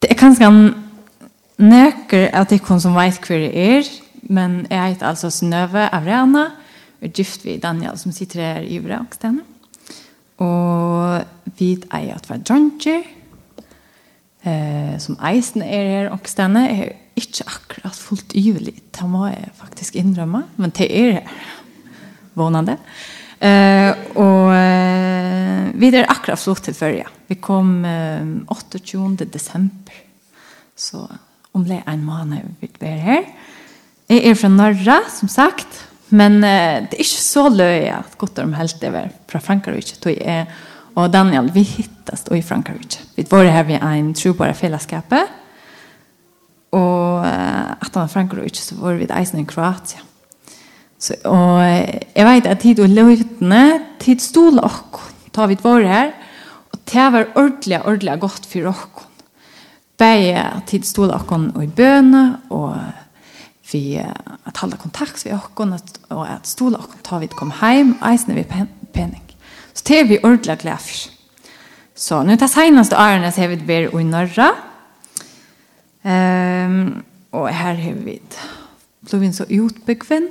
Det 0.00 0.08
er 0.08 0.16
kanskje 0.16 0.48
nøkker 1.60 2.30
at 2.32 2.48
det 2.48 2.62
kun 2.64 2.80
som 2.80 2.94
vet 2.96 3.18
hva 3.20 3.36
det 3.36 3.50
er, 3.52 3.88
men 4.32 4.62
jeg 4.70 4.94
heter 4.94 5.10
altså 5.10 5.28
Snøve 5.28 5.82
Avrana, 5.92 6.46
og 7.00 7.12
gift 7.16 7.44
vi 7.44 7.58
Daniel 7.60 7.98
som 8.00 8.12
sitter 8.12 8.40
her 8.40 8.64
i 8.64 8.78
Vraksten. 8.80 9.42
Og 10.40 11.20
vi 11.58 11.74
er 11.92 12.14
at 12.14 12.30
vi 12.30 12.36
er 12.38 12.46
dronjer, 12.48 13.04
eh, 14.48 14.96
som 15.04 15.20
eisen 15.28 15.66
er 15.68 15.92
her 15.92 16.10
og 16.14 16.24
stedene, 16.24 16.64
er 16.70 16.96
ikke 17.20 17.44
akkurat 17.44 18.00
fullt 18.00 18.32
yvelig. 18.40 18.78
Det 18.96 19.04
må 19.04 19.26
jeg 19.28 19.52
faktisk 19.60 20.00
innrømme, 20.00 20.46
men 20.56 20.72
det 20.80 20.88
er 20.88 21.12
her. 21.20 21.40
vånende. 22.34 22.78
Eh 23.40 23.90
och 24.14 24.50
vi 25.80 25.88
er 25.88 26.06
akkurat 26.08 26.40
flott 26.40 26.62
till 26.62 26.74
förra. 26.74 27.06
Vi 27.26 27.34
kom 27.34 27.84
eh, 27.84 28.76
28 28.84 29.24
december. 29.24 29.94
Så 30.76 31.08
om 31.52 31.68
det 31.68 31.82
en 31.86 32.04
måned 32.04 32.54
vi 32.60 32.68
är 32.80 32.96
här. 32.96 33.24
Jeg 34.10 34.24
er 34.26 34.34
fra 34.34 34.48
norra 34.48 34.96
som 35.10 35.28
sagt, 35.28 35.84
men 36.08 36.44
eh, 36.44 36.82
det 36.82 36.96
är 36.96 37.04
ikke 37.04 37.22
så 37.22 37.48
løy 37.48 37.86
at 37.94 38.16
godt 38.18 38.38
om 38.38 38.54
helt 38.54 38.82
över 38.82 39.10
fra 39.28 39.40
Frankrike. 39.40 39.94
Då 40.02 40.10
är 40.10 40.46
och 40.94 41.10
Daniel 41.10 41.50
vi 41.50 41.60
hittast 41.60 42.32
i 42.32 42.42
Frankrike. 42.42 42.98
Vi 43.14 43.26
var 43.30 43.44
här 43.44 43.64
vid 43.64 43.78
en 43.82 44.14
trobara 44.14 44.54
fällskape. 44.54 45.26
Och 46.70 47.26
at 47.80 47.94
han 47.94 48.08
Frankrike 48.08 48.56
så 48.56 48.74
var 48.74 48.94
vi 48.94 49.04
i 49.04 49.08
Eisen 49.10 49.40
i 49.40 49.46
Kroatien 49.46 50.02
Så, 51.00 51.16
og 51.24 51.62
jeg 51.64 52.26
vet 52.26 52.46
at 52.46 52.60
tid 52.60 52.80
og 52.84 52.92
løytene, 52.92 53.64
tid 54.02 54.20
stod 54.20 54.58
og 54.60 55.00
ta 55.32 55.46
vi 55.48 55.56
våre 55.62 55.88
her, 55.88 56.10
og 56.70 56.80
det 56.92 57.06
var 57.14 57.30
ordentlig, 57.34 57.78
ordentlig 57.80 58.18
godt 58.20 58.48
for 58.48 58.68
dere. 58.68 59.06
Begge 60.00 60.44
tid 60.66 60.84
stod 60.88 61.12
og 61.12 61.62
i 61.64 61.66
bøne, 61.66 62.40
og 62.50 62.76
vi 63.72 63.96
at 64.00 64.60
halda 64.60 64.76
kontakt 64.80 65.24
vi 65.24 65.32
okkon 65.32 65.74
at, 65.76 65.98
og 66.10 66.24
at 66.28 66.48
stola 66.48 66.80
okkon. 66.80 67.02
Ta 67.04 67.18
vid 67.22 67.36
kom 67.38 67.52
hjem, 67.60 67.96
eisne 68.04 68.34
vi 68.34 68.44
pen, 68.48 68.68
penning. 68.94 69.24
Så 69.74 69.84
det 69.88 69.98
er 69.98 70.08
vi 70.08 70.18
ordentlig 70.22 70.58
glad 70.58 70.78
for. 70.84 71.16
så 71.94 72.22
nå 72.24 72.36
tar 72.36 72.48
seneste 72.48 72.96
årene 72.96 73.32
så 73.32 73.42
har 73.42 73.52
vi 73.52 73.60
vært 73.68 73.94
i 73.94 74.04
norra. 74.04 74.50
Um, 76.00 77.02
og 77.36 77.50
her 77.52 77.76
har 77.76 77.92
vi 77.92 78.20
blivit 79.04 79.36
så 79.36 79.44
utbyggvinn 79.44 80.30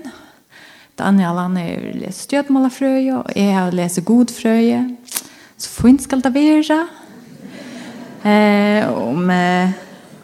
Daniel 1.00 1.38
han 1.40 1.58
har 1.58 1.92
läst 1.96 2.28
stödmålarfröje 2.28 3.16
og 3.22 3.36
jeg 3.36 3.54
har 3.56 3.72
läst 3.72 4.04
godfröje. 4.06 4.82
Så 5.58 5.70
fint 5.70 6.04
skal 6.04 6.22
det 6.22 6.34
være. 6.34 6.80
Eh, 8.24 8.90
om, 8.92 9.30
eh, 9.30 9.72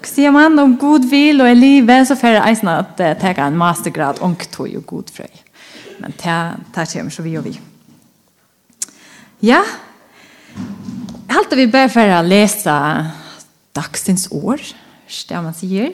sier 0.03 0.31
man 0.31 0.59
om 0.59 0.77
god 0.77 1.07
vil 1.09 1.41
og 1.41 1.51
i 1.51 1.55
livet, 1.55 2.07
så 2.07 2.15
får 2.15 2.35
jeg 2.35 2.49
eisen 2.49 2.69
at 2.69 2.99
uh, 2.99 3.23
jeg 3.23 3.39
en 3.39 3.57
mastergrad 3.57 4.19
om 4.21 4.35
tog 4.35 4.75
og 4.75 4.85
god 4.85 5.11
frøy. 5.15 5.41
Men 5.99 6.11
det 6.11 6.87
kommer 6.93 7.11
så 7.11 7.23
vi 7.23 7.37
og 7.37 7.45
vi. 7.45 7.59
Ja, 9.41 9.61
jeg 10.55 11.35
halte 11.35 11.55
vi 11.55 11.67
bare 11.71 11.89
for 11.89 12.15
å 12.15 12.21
lese 12.23 12.75
dagsens 13.75 14.27
år, 14.31 14.61
det 15.29 15.41
man 15.43 15.55
sier. 15.55 15.93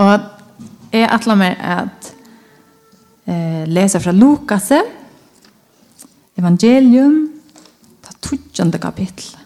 Og 0.00 0.20
jeg 0.92 1.08
atler 1.08 1.38
meg 1.38 1.60
at 1.60 2.14
eh, 3.30 3.64
lese 3.68 4.00
fra 4.00 4.12
Lukas 4.12 4.72
evangelium 6.36 7.28
ta 8.02 8.16
tutsjande 8.20 8.78
kapittel 8.78 9.36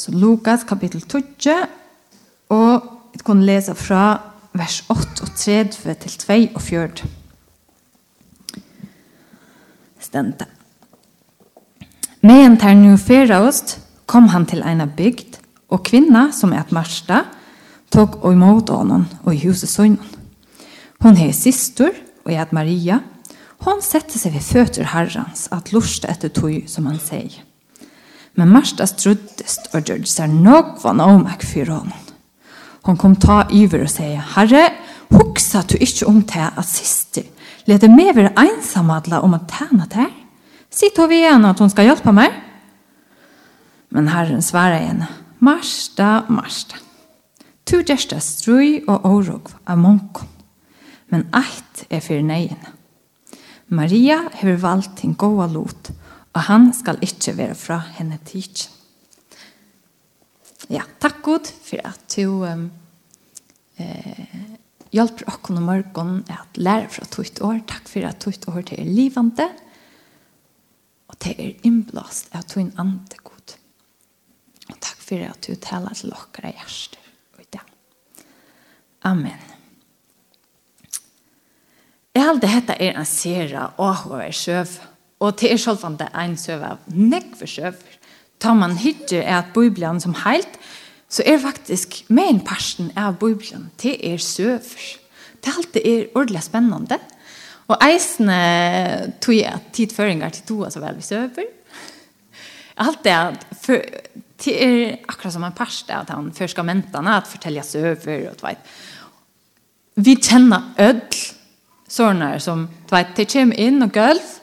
Så 0.00 0.14
Lukas 0.16 0.62
kapittel 0.64 1.02
2 1.04 1.18
og 2.56 2.86
jeg 3.12 3.20
kan 3.26 3.42
lese 3.44 3.74
fra 3.76 4.04
vers 4.56 4.78
8 4.88 5.26
og 5.26 5.34
30 5.36 5.94
til 6.00 6.14
2 6.24 6.38
og 6.54 6.62
4 6.62 6.88
stendte 10.00 10.46
Men 12.20 12.56
tar 12.60 12.74
nu 12.74 12.96
feraost 13.00 13.78
kom 14.06 14.28
han 14.28 14.44
til 14.46 14.60
eina 14.66 14.84
bygd 14.84 15.38
og 15.70 15.84
kvinna 15.86 16.30
som 16.32 16.52
er 16.52 16.60
att 16.60 16.72
marsta 16.72 17.24
tok 17.90 18.24
og 18.24 18.32
imot 18.32 18.68
honom 18.68 19.06
og 19.24 19.34
i 19.34 19.46
huset 19.46 19.68
søgnen. 19.68 20.16
Hon 21.00 21.16
er 21.16 21.32
syster 21.32 21.90
og 22.24 22.32
er 22.32 22.42
att 22.42 22.52
Maria. 22.52 23.00
Hon 23.60 23.82
sette 23.82 24.18
seg 24.18 24.34
ved 24.34 24.40
føtter 24.40 24.84
herrans 24.84 25.48
at 25.52 25.72
lusta 25.72 26.08
etter 26.08 26.28
tog 26.28 26.64
som 26.66 26.86
han 26.86 26.98
sier. 26.98 27.42
Men 28.34 28.48
Marsta 28.48 28.86
struttest 28.86 29.74
och 29.74 29.80
gjorde 29.80 30.06
sig 30.06 30.28
någon 30.28 31.00
omäck 31.00 31.42
for 31.42 31.66
honom. 31.66 31.98
Hon 32.82 32.96
kom 32.96 33.16
ta 33.16 33.44
iver 33.50 33.82
og 33.82 33.90
sier, 33.90 34.22
Herre, 34.34 34.70
huxa 35.10 35.62
du 35.62 35.76
ikke 35.76 36.06
om 36.06 36.22
det 36.22 36.52
at 36.56 36.66
siste 36.66 37.22
Lät 37.66 37.82
mig 37.82 38.16
være 38.16 38.32
ensamadla 38.36 39.20
om 39.20 39.34
att 39.34 39.50
tjäna 39.50 39.86
det. 39.86 40.19
Sitt 40.70 40.96
hon 40.96 41.08
vi 41.08 41.16
igjen 41.16 41.44
att 41.44 41.58
hon 41.58 41.70
ska 41.70 41.82
hjälpa 41.82 42.12
mig. 42.12 42.42
Men 43.88 44.08
Herren 44.08 44.42
svarer 44.42 44.78
henne, 44.78 45.06
Marsta, 45.38 46.24
Marsta, 46.28 46.76
tu 47.64 47.80
gjersta 47.82 48.20
strui 48.22 48.84
og 48.86 49.06
orog 49.08 49.48
av 49.66 49.80
munkon, 49.82 50.28
men 51.10 51.24
eit 51.34 51.80
er 51.90 52.02
for 52.04 52.22
neien. 52.22 52.60
Maria 53.66 54.20
har 54.30 54.60
valgt 54.62 55.00
til 55.00 55.16
goa 55.18 55.48
lot, 55.50 55.90
og 56.30 56.46
han 56.46 56.68
skal 56.74 57.02
ikke 57.02 57.34
være 57.38 57.56
fra 57.58 57.80
henne 57.96 58.20
tidsen. 58.28 58.70
Ja, 60.70 60.84
takk 61.02 61.18
god 61.26 61.50
for 61.66 61.82
at 61.82 62.14
du 62.14 62.44
um, 62.46 62.68
eh, 63.74 64.44
hjelper 64.94 65.32
oss 65.32 65.50
om 65.50 65.58
morgen 65.66 66.22
at 66.30 66.62
lære 66.62 66.86
fra 66.94 67.08
tøyt 67.10 67.42
år. 67.42 67.58
Takk 67.66 67.90
for 67.90 68.06
at 68.06 68.22
tøyt 68.22 68.46
år 68.46 68.62
til 68.70 68.84
er 68.84 68.86
livende. 68.86 69.48
Takk 69.50 69.66
det 71.20 71.34
er 71.36 71.66
innblåst 71.66 72.32
av 72.34 72.46
tog 72.48 72.62
en 72.62 72.74
ande 72.80 73.20
god. 73.24 73.56
Og 74.70 74.76
takk 74.80 75.00
for 75.04 75.26
at 75.26 75.46
du 75.46 75.54
taler 75.60 75.96
til 75.98 76.12
dere 76.14 76.54
hjerter. 76.56 77.00
Amen. 79.00 79.38
Jeg 82.14 82.26
det 82.36 82.42
dette 82.42 82.74
er 82.82 82.98
en 82.98 83.08
serie 83.08 83.62
hva 83.78 84.18
er 84.26 84.34
søv, 84.36 84.74
og 85.20 85.38
det 85.40 85.52
er 85.52 85.60
selvfant 85.60 86.00
det 86.00 86.08
en 86.12 86.36
søv 86.36 86.64
av 86.66 86.82
nekve 86.92 87.48
søv. 87.48 87.78
Tar 88.40 88.56
man 88.58 88.76
hitje 88.80 89.22
er 89.22 89.38
at 89.38 89.52
Bibelen 89.54 90.00
som 90.00 90.16
heilt, 90.24 90.58
så 91.08 91.24
er 91.26 91.40
faktisk 91.42 92.02
med 92.08 92.28
en 92.28 92.42
parsten 92.44 92.90
av 92.96 93.18
Bibelen, 93.20 93.70
til 93.78 93.96
er 94.04 94.20
søv. 94.20 94.68
Det 95.40 95.48
er 95.48 95.56
alltid 95.62 95.86
er 95.86 96.10
ordentlig 96.14 96.42
spennende, 96.44 96.98
og 96.98 97.19
Og 97.70 97.78
eisene 97.86 98.36
tog 99.22 99.36
jeg 99.36 99.66
tidføringer 99.76 100.32
til 100.34 100.46
to, 100.48 100.62
så 100.70 100.82
vel 100.82 100.98
vi 100.98 101.06
søper. 101.06 101.50
Alt 102.80 103.04
det 103.04 103.12
at 103.14 103.44
for, 103.62 103.82
til, 104.40 104.56
er 104.56 104.96
akkurat 105.04 105.34
som 105.34 105.44
en 105.46 105.56
parst 105.56 105.90
at 105.94 106.10
han 106.10 106.32
først 106.34 106.56
skal 106.56 106.66
mentene, 106.66 107.16
at 107.16 107.28
fortelle 107.30 107.62
søper, 107.66 108.30
og 108.30 108.40
du 108.40 108.46
vet. 108.46 108.72
Vi 110.00 110.16
kjenner 110.16 110.72
ødel, 110.80 111.22
sånne 111.90 112.32
som, 112.42 112.64
du 112.88 112.94
vet, 112.94 113.14
de 113.18 113.26
kommer 113.28 113.58
inn 113.60 113.82
og 113.84 113.92
gulv, 113.94 114.34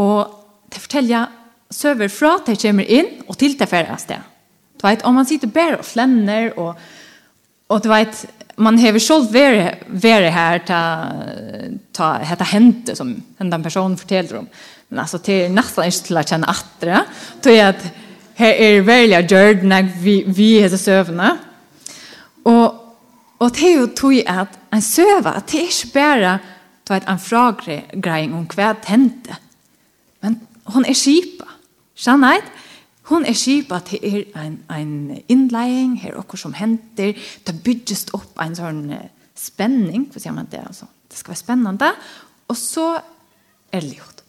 og 0.00 0.36
de 0.70 0.80
forteller 0.80 1.36
søver 1.70 2.10
fra 2.12 2.36
de 2.46 2.56
kommer 2.60 2.88
inn, 2.88 3.18
og 3.28 3.38
til 3.40 3.56
de 3.58 3.68
færre 3.68 3.98
sted. 3.98 4.28
Du 4.80 4.86
vet, 4.86 5.02
om 5.04 5.18
man 5.18 5.28
sitter 5.28 5.50
bare 5.52 5.80
og 5.80 5.84
flenner, 5.84 6.52
og, 6.56 6.78
og 7.68 7.82
du 7.84 7.90
vet, 7.90 8.24
man 8.56 8.78
har 8.78 8.92
ju 8.92 9.00
själv 9.00 9.32
varit 9.86 10.04
her 10.04 10.30
här 10.30 10.58
ta 10.58 11.12
ta 11.92 12.18
heta 12.18 12.44
hände 12.44 12.96
som 12.96 13.22
hända 13.38 13.54
en 13.54 13.62
person 13.62 13.96
fortäller 13.96 14.38
om. 14.38 14.48
Men 14.88 14.98
altså, 14.98 15.18
det 15.18 15.44
er 15.44 15.52
nesten 15.54 15.84
ikke 15.84 16.06
til 16.06 16.18
å 16.18 16.22
kjenne 16.22 16.50
atre. 16.50 17.04
det 17.42 17.58
er 17.58 17.68
at 17.68 17.84
her 18.34 18.52
er 18.52 18.80
veldig 18.82 19.30
jord 19.30 19.62
när 19.62 19.82
vi 20.02 20.24
vi 20.26 20.62
är 20.62 20.76
søvende. 20.76 21.38
Og, 22.44 22.74
og 23.38 23.50
det 23.54 23.68
er 23.68 23.80
jo 23.80 23.86
tog 23.86 24.14
at 24.26 24.58
en 24.72 24.82
søve, 24.82 25.32
det 25.46 25.60
er 25.60 25.68
ikke 25.68 25.92
bare 25.94 26.38
då 26.88 26.94
att 26.94 27.08
en 27.08 27.18
fråga 27.18 27.82
grej 27.92 28.32
om 28.32 28.46
hva 28.46 28.74
hente. 28.84 29.36
Men 30.22 30.40
hon 30.64 30.84
er 30.84 30.94
skipa. 30.94 31.46
Skjønner 31.96 32.32
jeg? 32.32 32.42
Hon 33.10 33.26
er 33.26 33.34
skipa 33.34 33.80
til 33.86 34.04
er 34.06 34.38
ein, 34.38 34.60
ein 34.70 35.22
innleiing, 35.28 35.98
her 36.02 36.18
okkur 36.20 36.38
som 36.38 36.54
henter, 36.54 37.16
det 37.16 37.56
bygges 37.64 38.06
opp 38.16 38.38
en 38.42 38.54
sånn 38.56 38.84
spenning, 39.34 40.06
for 40.12 40.22
sier 40.22 40.36
man 40.36 40.48
det, 40.50 40.62
altså. 40.62 40.86
Det 41.10 41.18
skal 41.18 41.34
være 41.34 41.42
spennende, 41.42 41.90
og 42.46 42.58
så 42.58 42.86
er 43.74 43.82
det 43.82 43.96
gjort. 43.98 44.20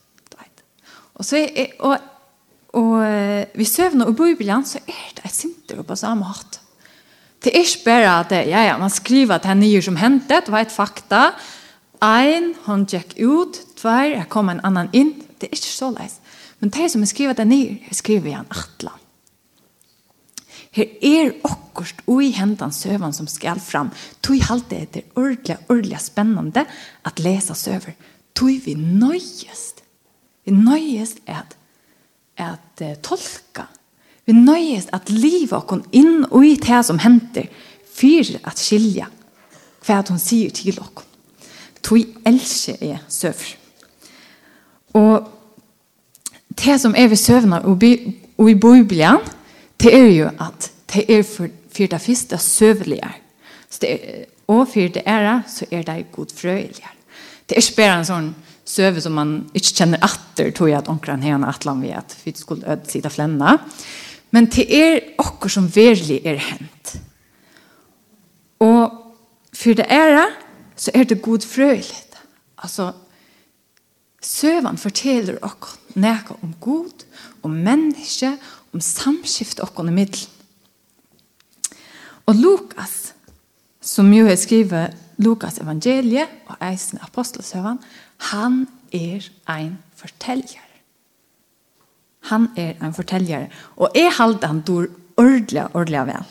Og, 1.21 1.25
så 1.27 1.37
er, 1.37 1.75
og, 1.85 1.97
og 2.79 2.93
vi 3.53 3.65
søvner 3.67 4.09
og 4.09 4.15
bibelen, 4.17 4.65
så 4.65 4.79
er 4.87 5.11
det 5.17 5.27
et 5.27 5.35
sinter 5.35 5.83
på 5.85 5.97
samme 5.99 6.25
hatt. 6.25 6.57
Det 7.41 7.53
er 7.53 7.65
ikke 7.65 7.85
bare 7.85 8.15
at 8.19 8.33
ja, 8.49 8.63
ja, 8.69 8.77
man 8.77 8.89
skriver 8.93 9.35
at 9.35 9.45
det 9.45 9.51
er 9.53 9.59
nye 9.59 9.81
som 9.85 9.97
hentet, 10.01 10.47
det 10.47 10.53
var 10.53 10.65
et 10.65 10.73
fakta. 10.73 11.21
Ein, 12.01 12.55
hon 12.65 12.87
gikk 12.89 13.15
ut, 13.21 13.59
tvær, 13.77 14.15
jeg 14.15 14.29
kom 14.33 14.49
en 14.49 14.61
annan 14.65 14.89
inn. 14.97 15.13
Det 15.37 15.49
er 15.49 15.57
ikke 15.57 15.73
så 15.73 15.89
leis. 15.93 16.20
Men 16.61 16.69
det 16.69 16.91
som 16.93 17.01
er 17.01 17.09
skrivet 17.09 17.37
der 17.37 17.49
jeg 17.51 17.97
skriver 17.97 18.31
igjen 18.31 18.51
atlan. 18.53 18.99
Her 20.71 20.87
er 21.03 21.33
okkurst 21.43 22.03
ui 22.07 22.29
hendan 22.31 22.71
søvan 22.71 23.13
som 23.13 23.27
skal 23.27 23.59
fram. 23.59 23.89
Tui 24.23 24.39
halte 24.39 24.77
etter 24.77 25.03
ordelig, 25.19 25.57
ordelig 25.67 25.99
spennende 25.99 26.63
at 27.03 27.19
lesa 27.19 27.57
søver. 27.57 27.97
Tui 28.35 28.61
vi 28.63 28.77
nøyest. 28.77 29.81
Vi 30.45 30.53
nøyest 30.55 31.19
at, 31.27 31.57
at 32.37 32.85
uh, 32.85 32.93
tolka. 33.03 33.67
Vi 34.25 34.37
nøyest 34.37 34.93
at 34.95 35.11
liva 35.11 35.59
okkon 35.59 35.83
inn 35.91 36.23
ui 36.31 36.55
det 36.61 36.85
som 36.87 37.01
henter 37.03 37.49
fyrir 37.91 38.39
at 38.47 38.61
skilja 38.61 39.09
hva 39.81 39.99
hun 40.07 40.21
sier 40.21 40.53
til 40.55 40.79
okkon. 40.79 41.09
Tui 41.81 42.05
elsker 42.23 42.77
er 42.85 43.03
søver. 43.09 43.57
Og 44.95 45.40
det 46.65 46.77
som 46.81 46.95
er 46.97 47.07
ved 47.07 47.17
søvna 47.17 47.61
og, 47.65 47.83
i 47.83 48.55
Bibelen, 48.55 49.17
det 49.81 49.93
er 49.95 50.09
jo 50.11 50.29
at 50.29 50.71
det 50.93 51.05
er 51.09 51.23
for, 51.23 51.47
for 51.71 51.87
det 51.87 52.01
første 52.01 52.37
søvnlige. 52.37 53.11
Så 53.69 53.79
det 53.81 53.91
er, 53.91 54.25
og 54.47 54.67
for 54.67 54.93
det 54.93 55.03
er 55.05 55.41
så 55.47 55.65
er 55.71 55.81
det 55.87 56.11
godfrøyelige. 56.11 56.91
Det 57.49 57.57
er 57.57 57.61
ikke 57.61 57.77
bare 57.77 57.99
en 57.99 58.07
sånn 58.07 58.31
søve 58.67 59.01
som 59.03 59.15
man 59.15 59.31
ikke 59.53 59.73
kjenner 59.81 60.03
atter, 60.05 60.51
tror 60.51 60.69
jeg 60.71 60.79
at 60.81 60.89
omkring 60.91 61.23
henne 61.23 61.47
atlan 61.49 61.81
vi 61.83 61.91
at 61.95 62.15
vi 62.23 62.33
skulle 62.35 62.67
øde 62.67 62.89
sida 62.89 63.09
flenna. 63.09 63.57
Men 64.31 64.47
det 64.51 64.67
er 64.71 64.99
okkur 65.19 65.51
som 65.51 65.67
virkelig 65.75 66.21
er 66.25 66.39
hent. 66.39 66.95
Og 68.59 68.91
for 69.53 69.75
det 69.75 69.87
er 69.89 70.31
så 70.75 70.91
er 70.93 71.03
det 71.03 71.21
godfrøyelige. 71.21 72.19
Altså, 72.63 72.91
søvan 74.21 74.77
forteller 74.77 75.37
okkur 75.41 75.80
Nekka 75.95 76.37
om 76.43 76.53
god, 76.59 77.05
om 77.43 77.51
menneske, 77.51 78.35
om 78.73 78.81
samskift 78.81 79.59
og 79.59 79.79
i 79.87 79.91
middel. 79.91 80.27
Og 82.25 82.35
Lukas, 82.35 83.13
som 83.81 84.11
jo 84.13 84.27
er 84.29 84.37
skrivet 84.39 84.97
Lukas 85.21 85.59
evangeliet 85.59 86.29
og 86.47 86.57
eisen 86.63 87.01
apostelsøvan, 87.01 87.79
han 88.31 88.67
er 88.93 89.27
ein 89.49 89.77
forteljer. 89.95 90.67
Han 92.29 92.47
er 92.55 92.77
ein 92.81 92.93
forteljer. 92.93 93.49
Og 93.75 93.89
jeg 93.95 94.11
halte 94.17 94.47
han 94.47 94.61
dår 94.61 94.87
ordelig, 95.17 95.65
ordelig 95.75 96.05
vel. 96.07 96.29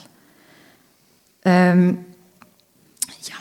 Um, 1.44 1.98
ja. 3.28 3.40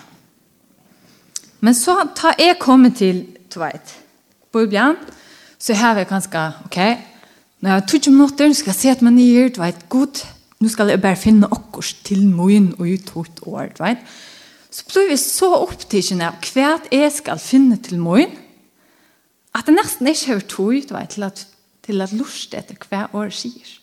Men 1.60 1.75
så 1.75 2.01
ta 2.16 2.33
jeg 2.39 2.60
kommet 2.60 2.98
til, 2.98 3.25
du 3.54 3.60
vet, 3.60 3.95
Bibelen, 4.54 4.98
Så 5.59 5.73
har 5.73 5.95
är 5.95 6.06
ganska, 6.06 6.53
ok, 6.65 6.65
okay, 6.65 6.95
jeg 7.59 7.71
har 7.71 7.79
tog 7.79 8.07
minutter, 8.07 8.53
ska 8.53 8.71
jeg 8.71 8.75
se 8.75 8.89
at 8.89 9.01
man 9.01 9.19
är, 9.19 9.50
du 9.50 9.61
vet, 9.61 9.89
god, 9.89 10.25
nu 10.59 10.69
skal 10.69 10.89
jeg 10.89 11.01
bare 11.01 11.15
finna 11.15 11.47
okkurs 11.51 11.94
til 12.03 12.27
moin 12.27 12.73
og 12.79 12.88
ut 12.88 13.09
hot 13.09 13.39
år, 13.47 13.67
du 13.77 13.83
vet. 13.83 13.97
Så 14.71 14.85
blir 14.88 15.09
vi 15.09 15.17
så 15.17 15.50
opptidsen 15.56 16.21
av 16.21 16.38
hva 16.53 16.77
jeg 16.91 17.11
skal 17.11 17.39
finne 17.39 17.77
til 17.77 18.00
moin, 18.00 18.31
at 19.56 19.65
det 19.65 19.75
nesten 19.75 20.07
ikke 20.07 20.33
har 20.33 20.45
tog, 20.47 20.73
du 20.89 20.94
vet, 20.94 21.09
til 21.09 21.23
at, 21.27 21.45
til 21.83 22.01
at 22.01 22.13
lust 22.13 22.53
etter 22.53 22.77
hva 22.89 23.07
år 23.17 23.33
sier. 23.33 23.75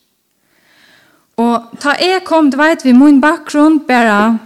Og 1.37 1.77
ta 1.77 1.93
jeg 2.01 2.23
kom, 2.25 2.49
du 2.49 2.57
vet, 2.57 2.85
vi 2.85 2.95
min 2.97 3.21
bakgrunn, 3.21 3.83
bare 3.85 4.39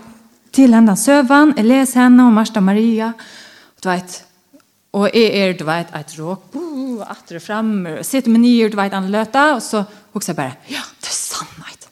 til 0.51 0.73
henne 0.75 0.97
søvann, 0.99 1.53
jeg 1.55 1.69
leser 1.69 2.03
henne 2.03 2.25
og 2.27 2.35
Marsta 2.35 2.59
Maria, 2.59 3.13
du 3.79 3.87
vet, 3.87 4.17
Og 4.91 5.07
jeg 5.13 5.31
er, 5.39 5.53
du 5.55 5.63
vet, 5.67 5.91
et 5.95 6.13
råk, 6.19 6.49
bo, 6.51 6.99
atre 7.05 7.39
fremme, 7.39 7.99
og 7.99 8.05
sitter 8.05 8.33
med 8.33 8.43
nye, 8.43 8.67
du 8.69 8.75
vet, 8.75 8.93
han 8.93 9.07
løta, 9.11 9.53
og 9.55 9.61
så 9.63 9.85
husker 10.11 10.33
jeg 10.33 10.39
bare, 10.41 10.57
ja, 10.73 10.83
det 10.99 11.07
er 11.07 11.15
sannhet. 11.15 11.88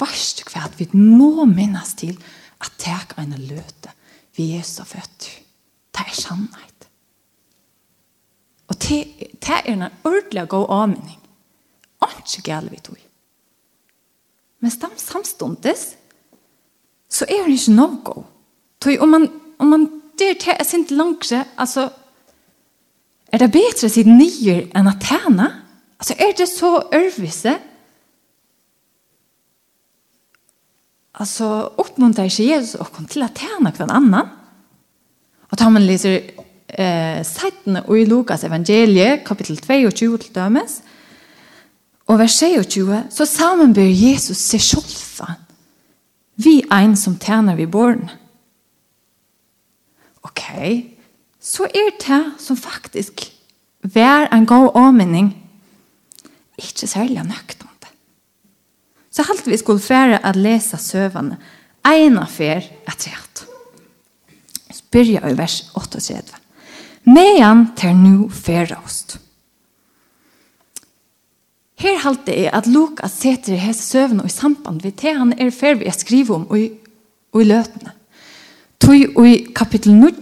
Varst 0.00 0.42
du 0.42 0.50
hva 0.52 0.68
vi 0.76 0.88
må 0.92 1.46
minnes 1.48 1.94
til 1.96 2.18
at 2.60 2.74
tek 2.82 3.14
en 3.22 3.32
løte 3.48 3.94
vi 4.36 4.56
er 4.58 4.62
så 4.66 4.84
født. 4.84 5.28
Det 5.94 6.02
er 6.02 6.14
sannhet. 6.18 6.88
Og 8.68 8.76
det, 8.82 8.98
det 9.38 9.54
er 9.54 9.72
en 9.72 9.82
ordentlig 10.04 10.48
god 10.48 10.66
avmenning. 10.68 11.20
Ikke 12.04 12.42
gale 12.42 12.70
vi 12.70 12.80
tog. 12.82 12.96
Men 14.60 14.70
samståndes, 14.96 15.96
så 17.08 17.26
er 17.28 17.44
det 17.46 17.58
ikke 17.58 17.76
noe 17.76 18.00
god. 18.04 18.24
Om 19.00 19.08
man, 19.08 19.28
om 19.58 19.66
man 19.66 19.84
det 20.18 20.30
er 20.30 20.38
til, 20.40 20.56
jeg 20.58 20.66
synes 20.66 21.32
altså, 21.58 21.90
Er 23.34 23.38
det 23.38 23.48
bättre 23.48 23.86
att 23.86 23.92
sitta 23.92 24.10
nyer 24.10 24.70
än 24.74 24.86
att 24.86 25.02
tjäna? 25.02 25.52
Alltså 25.96 26.14
är 26.18 26.36
det 26.36 26.46
så 26.46 26.82
ørvise? 26.92 27.58
Alltså 31.12 31.72
oppmuntrer 31.76 32.24
ikke 32.24 32.42
Jesus 32.42 32.74
och 32.74 32.92
komme 32.92 33.08
till 33.08 33.22
å 33.22 33.28
tjene 33.34 33.72
kvann 33.74 33.90
annan. 33.90 34.30
Og 35.50 35.58
tar 35.58 35.70
man 35.70 35.86
läser 35.86 36.30
eh, 36.68 37.24
sajten 37.26 37.76
och 37.76 37.98
i 37.98 38.06
Lukas 38.06 38.44
evangelie 38.44 39.16
kapitel 39.26 39.56
22 39.56 40.16
til 40.16 40.34
dømes, 40.34 40.82
og 42.06 42.14
och 42.14 42.20
vers 42.20 42.38
20 42.38 43.02
så 43.10 43.26
sammenbyr 43.26 43.90
Jesus 43.90 44.38
sig 44.38 44.60
själva 44.60 45.34
vi 46.34 46.62
ein 46.70 46.96
som 46.96 47.18
tjener 47.18 47.56
vi 47.56 47.66
born. 47.66 48.10
Okej 50.20 50.93
så 51.44 51.66
er 51.68 51.92
det 52.00 52.22
som 52.40 52.56
faktisk 52.56 53.26
vær 53.82 54.30
en 54.32 54.46
god 54.48 54.70
åmenning 54.80 55.34
ikke 56.58 56.88
særlig 56.88 57.20
nøktant. 57.26 57.88
Så 59.10 59.22
halte 59.28 59.50
vi 59.50 59.58
skulle 59.60 59.82
fære 59.82 60.22
at 60.26 60.36
lese 60.36 60.78
søvane 60.80 61.36
en 61.84 62.18
fer 62.26 62.64
at 62.86 62.96
treat. 62.98 63.44
Spyrja 64.72 65.20
i 65.28 65.36
vers 65.38 65.70
38. 65.76 66.22
Mejan 67.04 67.66
ter 67.76 67.92
nu 67.92 68.28
færast. 68.28 69.18
Her 71.78 71.98
halte 72.00 72.32
jeg 72.32 72.52
at 72.54 72.66
Lukas 72.66 73.18
setter 73.20 73.60
hese 73.60 73.82
søvne 73.82 74.24
i 74.24 74.32
samband 74.32 74.80
ved 74.80 74.92
det 75.02 75.12
han 75.18 75.34
er 75.38 75.50
fer 75.50 75.74
vi 75.76 75.90
skriver 75.92 76.34
om 76.34 76.56
i, 76.56 76.70
i 77.34 77.44
løtene. 77.44 77.92
Tøy 78.80 79.12
i 79.26 79.52
kapittel 79.54 79.92
9 79.92 80.14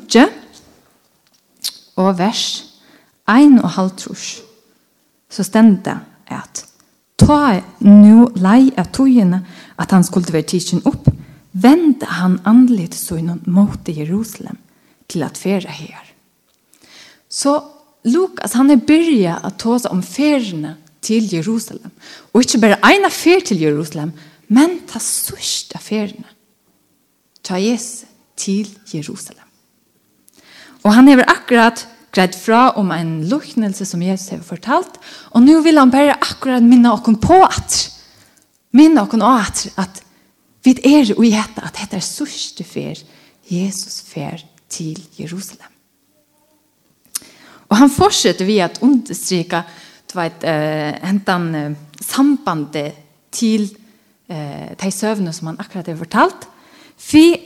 og 1.96 2.18
vers 2.18 2.44
1 3.28 3.60
og 3.62 3.70
halvtrus, 3.76 4.42
så 5.30 5.44
stendte 5.46 5.96
at 6.26 6.64
ta 7.20 7.60
nu 7.84 8.28
lei 8.36 8.72
av 8.78 8.90
togene 8.94 9.42
at 9.80 9.92
han 9.94 10.04
skulle 10.04 10.32
være 10.32 10.50
tidsen 10.54 10.82
opp, 10.88 11.08
vende 11.52 12.08
han 12.08 12.40
andelig 12.48 12.92
så 12.96 13.18
innan 13.20 13.42
mot 13.46 13.88
Jerusalem 13.88 14.58
til 15.08 15.24
at 15.26 15.38
fere 15.38 15.68
her. 15.68 16.12
Så 17.28 17.60
Lukas, 18.04 18.56
han 18.58 18.70
er 18.70 18.82
byrja 18.82 19.38
at 19.46 19.60
ta 19.62 19.76
seg 19.78 19.92
om 19.94 20.02
færene 20.02 20.76
til 21.02 21.28
Jerusalem. 21.30 21.92
Og 22.32 22.42
ikke 22.42 22.60
bare 22.62 22.80
ene 22.90 23.10
fer 23.14 23.44
til 23.46 23.62
Jerusalem, 23.62 24.10
men 24.48 24.80
ta 24.90 24.98
sørste 25.02 25.78
færene. 25.78 26.26
Ta 27.42 27.60
Jesus 27.62 28.08
til 28.36 28.68
Jerusalem. 28.94 29.41
Og 30.82 30.94
han 30.94 31.08
hever 31.08 31.28
akkurat 31.30 31.86
greit 32.12 32.36
fra 32.36 32.70
om 32.76 32.90
en 32.92 33.22
luknelse 33.28 33.86
som 33.88 34.02
Jesus 34.04 34.34
har 34.34 34.44
fortalt, 34.44 34.98
og 35.32 35.42
nu 35.42 35.60
vil 35.64 35.78
han 35.80 35.90
bare 35.90 36.18
akkurat 36.18 36.64
minne 36.64 36.92
okken 36.92 37.16
på 37.22 37.38
at, 37.46 37.78
minne 38.76 39.04
okken 39.04 39.24
at, 39.24 39.66
at 39.80 40.02
vi 40.62 40.76
er 40.84 41.14
og 41.16 41.24
i 41.26 41.32
at 41.34 41.56
dette 41.78 41.96
er 41.96 42.04
sørste 42.04 42.64
fer, 42.64 43.00
Jesus 43.50 44.02
fer 44.06 44.42
til 44.70 45.00
Jerusalem. 45.18 45.70
Og 47.72 47.78
han 47.80 47.90
fortsetter 47.90 48.44
vi 48.44 48.58
at 48.60 48.82
understryka, 48.84 49.62
du 50.12 50.18
vet, 50.18 50.44
uh, 50.44 50.92
hentan 51.08 51.46
uh, 51.56 51.76
sambandet 52.04 52.98
til 53.32 53.64
uh, 54.28 54.76
de 54.76 54.90
søvnene 54.92 55.32
som 55.32 55.48
han 55.48 55.60
akkurat 55.62 55.88
har 55.88 55.96
fortalt, 55.96 56.48
for 57.00 57.40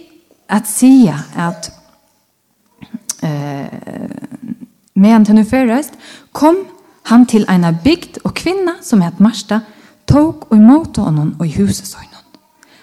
at 0.51 0.67
sier 0.69 1.23
at 1.39 1.71
eh, 3.27 3.67
medan 4.95 5.27
han 5.27 5.37
nu 5.37 5.45
förrest, 5.45 5.93
kom 6.33 6.67
han 7.03 7.27
till 7.27 7.47
en 7.49 7.77
bygd 7.85 8.17
och 8.17 8.37
kvinna 8.37 8.75
som 8.83 9.01
hette 9.01 9.23
Marsta 9.23 9.61
tog 10.05 10.53
och 10.53 10.57
emot 10.57 10.97
honom 10.97 11.37
och 11.39 11.47
i 11.47 11.51
huset 11.51 11.87
sa 11.87 11.99
honom. 11.99 12.25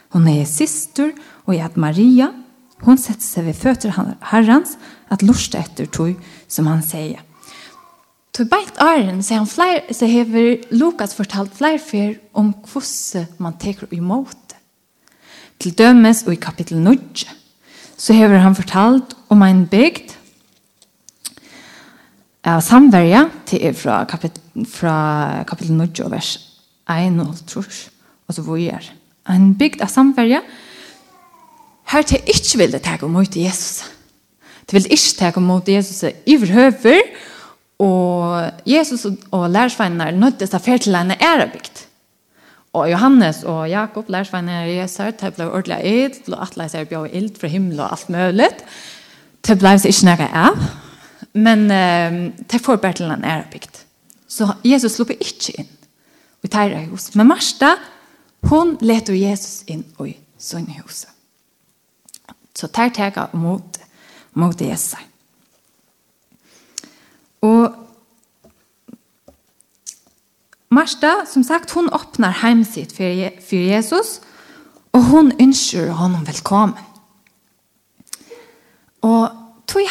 Hon 0.10 0.28
är 0.28 0.46
syster 0.46 1.12
och 1.46 1.56
är 1.56 1.70
Maria. 1.74 2.34
Hon 2.82 2.98
sätter 2.98 3.22
sig 3.22 3.44
vid 3.44 3.56
fötter 3.56 4.16
herrans 4.20 4.78
att 5.08 5.22
lusta 5.22 5.58
efter 5.58 5.86
tog 5.86 6.16
som 6.48 6.68
han 6.68 6.84
säger. 6.84 7.22
Til 8.34 8.48
bänt 8.50 8.80
åren 8.82 9.20
så, 9.24 9.36
han 9.36 9.48
fler, 9.48 9.84
så 9.94 10.08
har 10.10 10.74
Lukas 10.74 11.14
fortalt 11.14 11.54
flere 11.54 11.78
fer 11.78 12.16
om 12.34 12.54
hvordan 12.72 13.28
man 13.38 13.60
teker 13.62 13.92
imot 13.94 14.38
det. 14.50 14.58
Til 15.62 15.76
dømes 15.78 16.24
og 16.26 16.34
i 16.34 16.40
kapittel 16.42 16.80
9 16.82 16.98
så 17.98 18.14
hever 18.14 18.42
han 18.42 18.56
fortalt 18.56 19.14
om 19.30 19.44
en 19.46 19.68
bygd 19.70 20.16
av 22.44 22.62
samverja 22.64 23.24
til 23.48 23.64
er 23.70 23.76
fra 23.78 24.04
kapitel, 24.10 24.66
fra 24.68 25.44
kapitel 25.48 25.78
9 25.78 26.04
og 26.06 26.12
vers 26.12 26.36
1 26.92 27.22
og 27.24 27.40
trus 27.48 27.88
og 28.28 28.36
så 28.36 28.44
hvor 28.44 28.60
er 28.60 28.90
en 29.32 29.54
bygd 29.60 29.84
av 29.84 29.92
samverja 29.92 30.42
her 31.94 32.08
til 32.08 32.34
ikke 32.34 32.60
vil 32.60 32.76
det 32.76 32.84
tege 32.84 33.08
mot 33.08 33.38
Jesus 33.38 33.86
det 34.68 34.78
vil 34.78 34.92
ikke 34.92 35.16
tege 35.20 35.44
mot 35.44 35.70
Jesus 35.70 36.04
i 36.04 36.38
høver 36.52 37.02
og 37.84 38.68
Jesus 38.68 39.06
og 39.06 39.50
lærersveinene 39.50 40.12
er 40.12 40.20
nødt 40.20 40.40
til 40.40 40.52
å 40.52 40.64
fære 40.64 40.86
til 40.86 41.00
en 41.00 41.16
ærebygd 41.16 41.88
Og 42.74 42.90
Johannes 42.90 43.44
og 43.46 43.70
Jakob, 43.70 44.08
lærersveinene 44.10 44.72
i 44.72 44.80
Jesu, 44.80 45.04
de 45.06 45.30
ble 45.36 45.46
ordentlig 45.46 45.78
ild, 45.86 46.16
og 46.34 46.40
atleis 46.42 46.74
er 46.74 46.88
bjør 46.90 47.06
ild 47.14 47.36
fra 47.38 47.48
himmel 47.48 47.84
og 47.84 47.92
alt 47.94 48.08
mulig. 48.10 48.48
Det 49.46 49.60
ble 49.62 49.76
ikke 49.78 50.08
noe 50.08 50.30
av, 50.34 50.64
Men 51.34 51.72
eh, 51.72 52.34
det 52.52 52.62
får 52.62 52.82
bare 52.82 52.94
til 52.94 53.12
en 53.12 53.26
ærebygd. 53.26 53.80
Så 54.28 54.54
Jesus 54.66 54.98
slipper 54.98 55.18
ikke 55.22 55.56
inn 55.60 55.72
i 56.44 56.50
teire 56.52 56.86
hus. 56.90 57.12
Men 57.16 57.28
Marsta, 57.28 57.76
hun 58.50 58.78
leter 58.82 59.14
Jesus 59.18 59.64
inn 59.68 59.86
i 60.06 60.16
sønne 60.38 60.82
huset. 60.82 61.10
Så 62.54 62.68
tar 62.68 62.92
tega 62.94 63.28
mot, 63.34 63.80
mot 64.34 64.62
Jesus. 64.62 65.00
Og 67.42 67.74
Marsta, 70.74 71.26
som 71.30 71.44
sagt, 71.44 71.72
hon 71.72 71.90
åpner 71.94 72.32
hem 72.42 72.64
sitt 72.64 72.92
för, 72.92 73.04
Jesus 73.54 74.22
og 74.94 75.04
hon 75.10 75.32
ønsker 75.42 75.92
honom 75.98 76.26
velkommen. 76.28 76.78
Og 79.02 79.43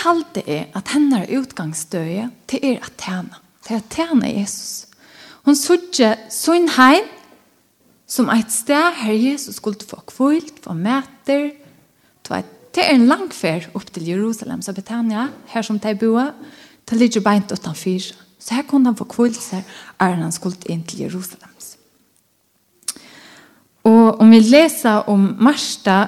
halte 0.02 0.42
er 0.47 0.68
at 0.76 0.92
hennar 0.94 1.30
utgangsdøye 1.30 2.28
til 2.50 2.64
er 2.73 2.85
at 2.85 2.94
tjene. 3.00 3.40
Til 3.66 3.78
at 3.78 3.90
tjene 3.90 4.30
Jesus. 4.35 4.87
Hon 5.47 5.59
sørger 5.59 6.18
sånn 6.30 6.68
heim 6.76 7.06
som 8.06 8.28
et 8.30 8.52
sted 8.52 8.99
her 9.00 9.14
Jesus 9.16 9.56
skulle 9.59 9.87
få 9.88 10.02
kvilt, 10.11 10.61
få 10.64 10.75
mæter. 10.76 11.52
Det 12.73 12.82
er 12.82 12.94
en 12.94 13.09
langfer 13.09 13.68
opp 13.75 13.88
til 13.92 14.06
Jerusalem, 14.09 14.62
så 14.62 14.73
Betania, 14.73 15.28
her 15.52 15.62
som 15.62 15.78
de 15.80 15.94
bor, 15.97 16.32
det 16.88 16.99
ligger 16.99 17.25
beint 17.25 17.52
utan 17.52 17.76
fyr. 17.76 18.12
Så 18.38 18.54
her 18.54 18.66
kunne 18.68 18.90
han 18.90 18.99
få 18.99 19.06
kvilt 19.09 19.40
seg, 19.40 19.64
er 20.00 20.18
han 20.18 20.32
skulle 20.32 20.61
inn 20.66 20.85
til 20.85 21.06
Jerusalem. 21.06 21.49
Og 23.82 24.21
om 24.23 24.30
vi 24.30 24.38
leser 24.38 25.09
om 25.11 25.25
Marsta, 25.42 26.04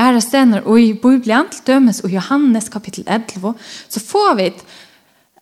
er 0.00 0.16
det 0.16 0.22
stener, 0.24 0.64
og 0.64 0.80
i 0.80 0.92
Bibelen 0.92 1.48
til 1.52 1.66
dömes 1.68 2.00
og 2.04 2.12
Johannes 2.12 2.68
kapitel 2.72 3.04
11 3.06 3.54
så 3.88 4.00
får 4.00 4.34
vi 4.38 4.46
et, 4.48 4.64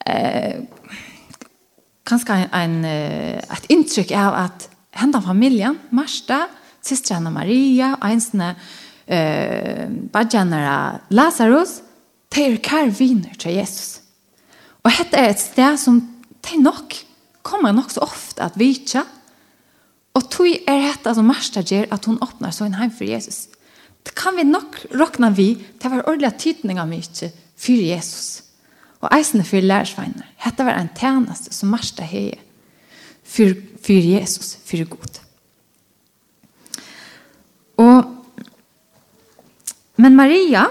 eh, 0.06 0.60
kanskje 2.06 2.34
en, 2.34 2.54
en, 2.54 2.84
et 2.84 3.66
inntrykk 3.68 4.10
av 4.10 4.34
att 4.34 4.68
hända 4.90 5.20
familjen, 5.20 5.78
Marsta, 5.90 6.46
systrene 6.82 7.30
Maria 7.30 7.94
og 8.00 8.10
ensene 8.10 8.54
eh, 9.06 9.86
badjanare 10.12 11.00
Lazarus 11.10 11.82
de 12.28 12.44
är 12.44 12.56
karviner 12.56 13.34
till 13.38 13.54
Jesus. 13.54 14.00
Och 14.82 14.90
detta 14.98 15.16
är 15.16 15.30
ett 15.30 15.40
sted 15.40 15.80
som 15.80 16.24
de 16.40 16.58
nok 16.58 17.04
kommer 17.42 17.72
nok 17.72 17.90
så 17.90 18.00
ofta 18.00 18.44
att 18.44 18.60
ikke, 18.60 19.04
Och 20.12 20.30
tog 20.30 20.46
är 20.66 20.88
detta 20.88 21.14
som 21.14 21.26
Marsta 21.26 21.60
ger 21.60 21.86
att 21.90 22.04
hon 22.04 22.18
öppnar 22.22 22.50
så 22.50 22.64
en 22.64 22.74
hem 22.74 22.90
för 22.90 23.04
Jesus. 23.04 23.48
Det 24.08 24.16
kan 24.16 24.36
vi 24.38 24.46
nok 24.48 24.80
råkne 24.96 25.28
vi, 25.36 25.52
til 25.76 25.90
å 25.90 25.94
være 25.98 26.08
ordentlig 26.08 26.40
tydning 26.40 26.80
av 26.80 26.88
mye 26.88 27.30
for 27.58 27.76
Jesus. 27.76 28.42
Og 28.98 29.12
eisene 29.14 29.44
for 29.46 29.62
lærersveiner, 29.62 30.26
dette 30.42 30.64
var 30.66 30.80
en 30.80 30.90
tjeneste 30.96 31.52
som 31.54 31.70
Marsta 31.70 32.06
heie 32.08 32.38
for, 33.22 33.52
for 33.84 34.08
Jesus, 34.08 34.56
for 34.64 34.88
god. 34.90 35.20
Og, 37.78 38.08
men 40.00 40.16
Maria, 40.18 40.64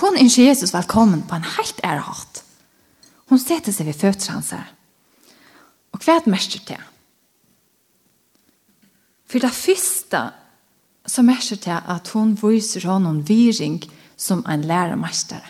hun 0.00 0.18
ønsker 0.18 0.48
Jesus 0.48 0.72
velkommen 0.74 1.22
på 1.28 1.36
en 1.36 1.50
helt 1.58 1.84
ære 1.84 2.08
hatt. 2.08 2.42
Hon 3.28 3.38
sätter 3.38 3.72
sig 3.72 3.86
vid 3.86 4.00
føtter 4.00 4.32
hans 4.32 4.50
her. 4.50 4.72
Och 5.92 6.04
hva 6.04 6.16
er 6.16 6.60
det? 6.66 6.80
För 9.26 9.40
det 9.40 9.50
första 9.50 10.32
så 11.06 11.22
märker 11.22 11.56
det 11.64 11.80
att 11.86 12.08
hon 12.08 12.34
visar 12.34 12.88
honom 12.88 13.22
viring 13.22 13.90
som 14.16 14.46
en 14.46 14.62
lärarmästare. 14.62 15.48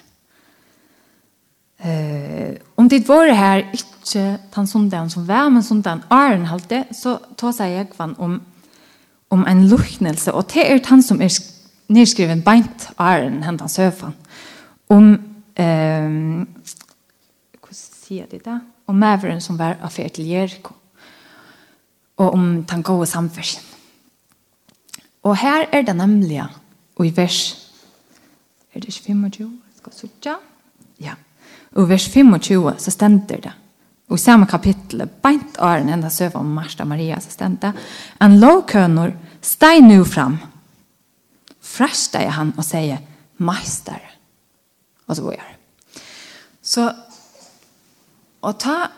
Eh, 1.78 2.56
om 2.74 2.88
det 2.88 3.08
var 3.08 3.26
her 3.34 3.64
ikke 3.72 4.38
den 4.54 4.66
sondagen 4.66 5.10
som 5.10 5.26
var 5.26 5.48
men 5.50 5.62
sondagen 5.62 6.02
er 6.10 6.34
en 6.34 6.46
halte 6.46 6.84
så 6.94 7.18
tar 7.36 7.52
seg 7.52 7.72
jeg 7.72 7.90
kvann 7.90 8.14
om 8.18 8.40
om 9.32 9.46
en 9.48 9.68
luknelse. 9.68 10.32
Og 10.32 10.44
det 10.52 10.70
er 10.70 10.80
han 10.86 11.02
som 11.02 11.20
er 11.20 11.32
nedskriven 11.88 12.42
beint 12.42 12.90
er 13.00 13.26
en 13.26 13.42
han 13.42 13.58
söfan. 13.68 14.14
Om 14.88 15.18
ehm 15.56 16.46
hur 18.08 18.18
de 18.18 18.26
det 18.30 18.44
där? 18.44 18.60
Om 18.86 18.98
Maveren 18.98 19.40
som 19.40 19.58
var 19.58 19.76
affär 19.82 20.08
til 20.08 20.26
Jericho. 20.26 20.74
Og 22.16 22.32
om 22.32 22.64
den 22.64 22.82
gode 22.82 23.06
samfärsen. 23.06 23.62
Og 25.22 25.36
her 25.36 25.66
er 25.72 25.82
det 25.82 25.96
nemlig, 25.96 26.42
og 26.96 27.06
i 27.06 27.12
vers, 27.16 27.68
er 28.74 28.80
det 28.80 28.88
ikke 28.88 29.06
25, 29.06 29.50
skal 29.76 29.92
sitte? 29.92 30.36
Ja. 31.00 31.14
Og 31.74 31.86
i 31.86 31.88
vers 31.88 32.08
25 32.08 32.74
så 32.78 32.90
stender 32.90 33.36
det, 33.36 33.52
og 34.08 34.18
i 34.18 34.20
samme 34.20 34.46
kapittel, 34.46 35.06
beint 35.22 35.58
åren 35.62 35.88
enda 35.88 36.10
søv 36.10 36.36
om 36.36 36.46
Marsta 36.46 36.84
Maria, 36.84 37.20
så 37.20 37.30
stender 37.30 37.72
det, 37.72 37.84
en 38.20 38.40
lovkønner, 38.40 39.14
steg 39.42 39.80
nu 39.86 40.04
fram, 40.04 40.38
frashta 41.62 42.22
jeg 42.22 42.32
han 42.32 42.52
och 42.56 42.64
säger 42.64 42.98
Meister, 43.36 44.00
Och 45.06 45.16
så 45.16 45.22
går 45.22 45.32
jeg. 45.32 45.56
Så 46.62 46.92
og 48.42 48.58
ta 48.58 48.90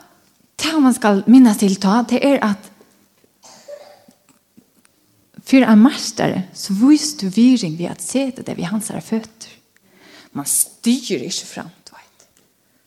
ta 0.57 0.79
man 0.79 0.93
skal 0.93 1.23
minnas 1.27 1.57
til 1.57 1.75
ta 1.75 2.03
det 2.09 2.25
är 2.25 2.43
att 2.43 2.71
För 5.45 5.61
en 5.61 5.81
mästare 5.81 6.43
så 6.53 6.73
visst 6.73 7.19
du 7.19 7.29
viring 7.29 7.77
vid 7.77 7.87
att 7.87 8.01
se 8.01 8.31
det 8.35 8.41
där 8.41 8.55
vid 8.55 8.65
hans 8.65 8.87
fötter. 8.87 9.51
Man 10.31 10.45
styr 10.45 11.23
inte 11.23 11.45
fram. 11.45 11.69
Vet. 11.91 12.27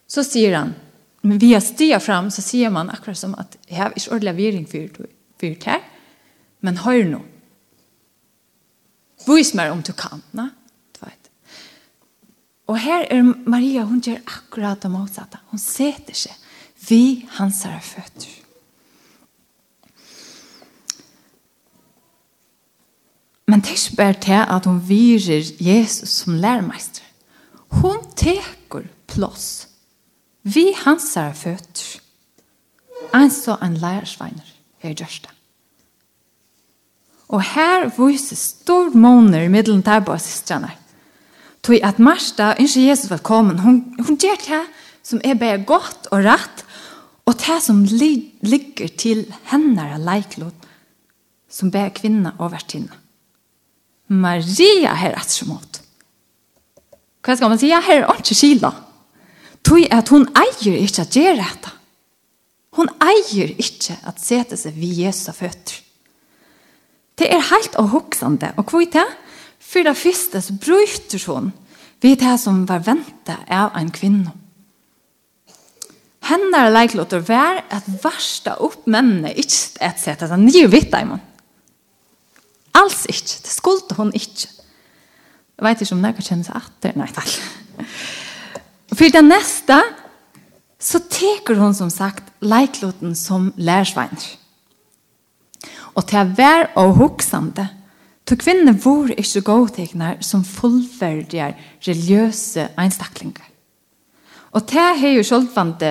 Så 0.07 0.25
säger 0.25 0.57
han, 0.57 0.75
men 1.21 1.39
via 1.39 1.61
styr 1.61 1.99
fram 1.99 2.31
så 2.31 2.43
ser 2.43 2.71
man 2.71 2.91
akkurat 2.91 3.19
som 3.19 3.35
att 3.35 3.57
jag 3.67 3.77
har 3.77 3.93
inte 3.97 4.11
ordentlig 4.11 4.33
viring 4.33 4.67
för 4.67 5.07
det 5.41 5.65
här. 5.65 5.81
Men 6.61 6.77
hör 6.77 7.05
nu. 7.05 7.21
Vis 9.27 9.55
mig 9.55 9.71
om 9.71 9.83
du 9.83 9.93
kan. 9.93 10.23
Na? 10.31 10.49
Og 12.69 12.77
her 12.79 13.07
er 13.11 13.23
Maria, 13.49 13.87
hun 13.89 14.01
gjør 14.05 14.21
akkurat 14.27 14.83
det 14.83 14.91
motsatte. 14.93 15.41
Hun 15.49 15.61
setter 15.61 16.17
seg 16.17 16.35
vid 16.89 17.25
hans 17.39 17.63
føtter. 17.65 18.29
Men 23.59 23.65
det 23.67 23.73
er 23.73 23.81
ikke 23.89 23.97
bare 23.97 24.21
til 24.23 24.41
at 24.55 24.67
hun 24.67 24.77
virer 24.87 25.47
Jesus 25.59 26.09
som 26.09 26.35
lærmeister. 26.39 27.03
Hun 27.69 27.97
teker 28.17 28.85
plass. 29.11 29.69
vi 30.43 30.67
hans 30.85 31.17
er 31.17 31.33
føtter. 31.33 31.99
En 33.15 33.31
så 33.31 33.57
en 33.63 33.75
lærersveiner 33.75 34.53
er 34.83 34.95
gjørste. 34.95 35.29
Og 37.29 37.43
her 37.43 37.89
viser 37.97 38.37
stor 38.37 38.95
måneder 38.95 39.41
i 39.41 39.49
middelen 39.49 39.83
der 39.83 40.01
på 40.01 40.19
systrene. 40.19 40.71
Tog 41.63 41.83
at 41.83 41.99
Marsta, 41.99 42.53
ikke 42.53 42.87
Jesus 42.89 43.11
velkommen, 43.11 43.59
hun, 43.59 43.97
hun 44.07 44.17
gjør 44.17 44.39
det 44.47 44.63
som 45.03 45.21
er 45.25 45.35
bare 45.35 45.65
godt 45.65 46.07
og 46.13 46.25
rett, 46.25 46.65
og 47.27 47.35
det 47.35 47.59
som 47.63 47.83
ligger 48.41 48.89
til 48.99 49.35
henne 49.51 49.83
er 49.83 49.99
leiklod, 49.99 50.55
som 51.51 51.71
ber 51.71 51.89
kvinner 51.89 52.39
over 52.39 52.59
tinnet. 52.69 53.08
Maria 54.09 54.95
her 54.97 55.17
atsemot. 55.19 55.83
Hva 57.25 57.37
skal 57.37 57.53
man 57.53 57.61
si? 57.61 57.69
Ja, 57.69 57.81
her 57.85 58.07
er 58.07 58.21
ikke 58.21 58.37
skila. 58.37 58.73
Tog 59.67 59.85
at 59.93 60.09
hun 60.15 60.25
eier 60.39 60.79
ikke 60.81 61.05
at 61.05 61.13
gjøre 61.17 61.37
dette. 61.43 61.75
Hun 62.79 62.89
eier 63.03 63.53
ikke 63.59 63.99
at 64.07 64.21
sete 64.23 64.57
seg 64.57 64.77
ved 64.79 65.01
Jesu 65.03 65.33
føtter. 65.37 65.83
Det 67.19 67.27
er 67.35 67.49
helt 67.51 67.75
avhoksende. 67.81 68.53
Og 68.57 68.71
hva 68.71 68.85
er 68.85 68.93
det? 68.95 69.07
For 69.59 69.85
det 69.85 69.99
første 69.99 70.41
så 70.41 70.55
bryter 70.57 71.25
hun 71.29 71.51
ved 72.01 72.21
det 72.23 72.37
som 72.41 72.63
var 72.69 72.85
ventet 72.87 73.51
av 73.51 73.75
en 73.77 73.91
kvinne. 73.93 74.33
Henne 76.29 76.61
er 76.61 76.73
leiklåter 76.73 77.23
vær 77.25 77.63
at 77.73 77.87
verste 78.03 78.55
opp 78.65 78.87
mennene 78.91 79.33
ikke 79.33 79.83
et 79.89 80.01
sete 80.01 80.29
seg 80.29 80.41
nye 80.43 80.69
vitt, 80.71 80.93
Eimond. 80.95 81.25
Alls 82.79 83.05
ikke. 83.11 83.43
Det 83.45 83.53
skulle 83.53 83.99
hun 83.99 84.13
ikke. 84.15 84.49
Jeg 85.59 85.67
vet 85.67 85.81
ikke 85.83 85.97
om 85.97 86.05
det 86.05 86.15
kan 86.19 86.45
seg 86.47 86.59
atter. 86.59 86.99
Nei, 86.99 87.09
takk. 87.11 87.33
For 88.95 89.15
det 89.15 89.25
neste, 89.27 89.79
så 90.79 91.01
teker 91.11 91.59
hun 91.59 91.75
som 91.75 91.91
sagt 91.91 92.31
leikloten 92.41 93.17
som 93.19 93.51
lærsveiner. 93.59 94.37
Og 95.99 96.07
til 96.07 96.21
å 96.21 96.31
være 96.39 96.69
og 96.79 96.95
hoksende, 97.01 97.67
to 98.29 98.37
kvinner 98.39 98.77
var 98.85 99.11
ikke 99.19 99.43
godtekner 99.49 100.21
som 100.23 100.45
fullverdige 100.47 101.51
religiøse 101.83 102.69
einstaklinger. 102.79 103.43
Og 104.55 104.65
det 104.71 104.87
har 105.01 105.17
jo 105.17 105.27
selvvante 105.27 105.91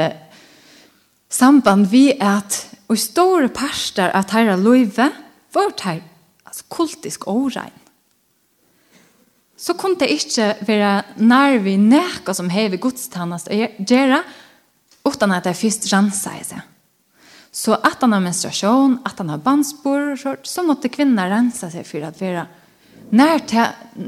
samband 1.29 1.89
vi 1.91 2.12
at 2.13 2.63
og 2.88 3.00
store 3.00 3.50
parster 3.51 4.13
av 4.15 4.29
teira 4.32 4.56
løyve 4.56 5.10
var 5.53 5.74
teir 5.75 6.06
kultisk 6.70 7.28
årein. 7.28 7.76
Så 9.58 9.74
kunne 9.74 9.98
det 9.98 10.12
ikke 10.14 10.52
være 10.68 10.92
nær 11.18 11.58
vi 11.66 11.78
nærke 11.82 12.34
som 12.38 12.50
hever 12.54 12.78
godstannast 12.78 13.50
og 13.50 13.80
gjøre, 13.82 14.22
utan 15.08 15.34
at 15.34 15.48
det 15.48 15.58
først 15.58 15.90
ransa 15.94 16.36
i 16.38 16.44
seg. 16.46 16.62
Så 17.58 17.74
at 17.74 18.04
han 18.04 18.14
har 18.14 18.22
menstruasjon, 18.22 19.00
at 19.08 19.18
han 19.18 19.32
har 19.34 19.42
bandspor, 19.42 20.14
så, 20.20 20.36
så 20.46 20.62
måtte 20.66 20.92
kvinner 20.94 21.32
rensa 21.32 21.72
seg 21.74 21.88
for 21.90 22.06
at 22.06 22.20
være 22.22 22.46
nær, 23.18 23.42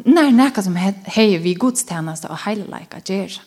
nær 0.05 0.29
nærke 0.35 0.61
som 0.61 0.77
hever 0.77 1.41
vi 1.41 1.55
godstannast 1.57 2.27
og 2.29 2.43
heileika 2.45 3.01
gjøre. 3.01 3.41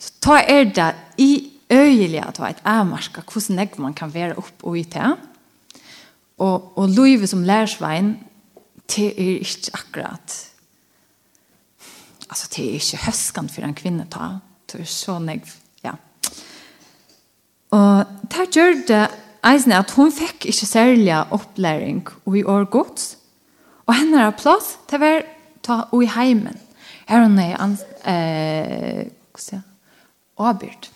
Så 0.00 0.14
ta 0.22 0.38
er 0.40 0.70
det 0.72 0.88
i 1.20 1.32
øyelig 1.72 2.22
at 2.22 2.38
det 2.38 2.46
er 2.46 2.54
et 2.56 2.64
avmarska 2.72 3.22
hvordan 3.26 3.68
man 3.84 3.94
kan 3.94 4.14
være 4.14 4.38
opp 4.40 4.64
og 4.64 4.78
i 4.78 4.82
det. 4.82 5.12
Og, 6.42 6.72
og 6.78 6.88
Louise 6.90 7.28
som 7.30 7.44
lærersvein, 7.46 8.16
det 8.90 9.12
er 9.14 9.38
ikke 9.44 9.76
akkurat 9.78 10.40
altså 12.32 12.48
det 12.56 12.64
er 12.64 12.78
ikke 12.78 13.04
høskan 13.06 13.50
for 13.52 13.66
en 13.66 13.76
kvinne 13.76 14.06
ta. 14.10 14.38
Det 14.70 14.80
er 14.80 14.88
så 14.88 15.18
negv, 15.20 15.50
ja. 15.84 15.92
Og 17.76 18.28
det 18.32 18.46
gjør 18.56 18.78
det 18.88 19.02
eisne 19.48 19.80
at 19.82 19.92
hun 19.96 20.12
fikk 20.14 20.46
ikke 20.48 20.68
særlig 20.68 21.12
opplæring 21.34 22.06
og 22.24 22.38
i 22.38 22.44
år 22.44 22.64
gods. 22.72 23.16
Og 23.86 23.96
henne 23.98 24.22
har 24.22 24.36
plass 24.38 24.76
til 24.88 25.00
å 25.00 25.02
være 25.02 25.24
ta 25.66 25.82
og 25.90 26.04
i 26.04 26.10
heimen. 26.14 26.56
Her 27.10 27.26
hun 27.26 27.36
er 27.42 27.52
eh, 27.60 29.10
hva 29.32 29.42
sier 29.42 29.58
jeg? 29.58 29.68
Abyrd. 30.42 30.88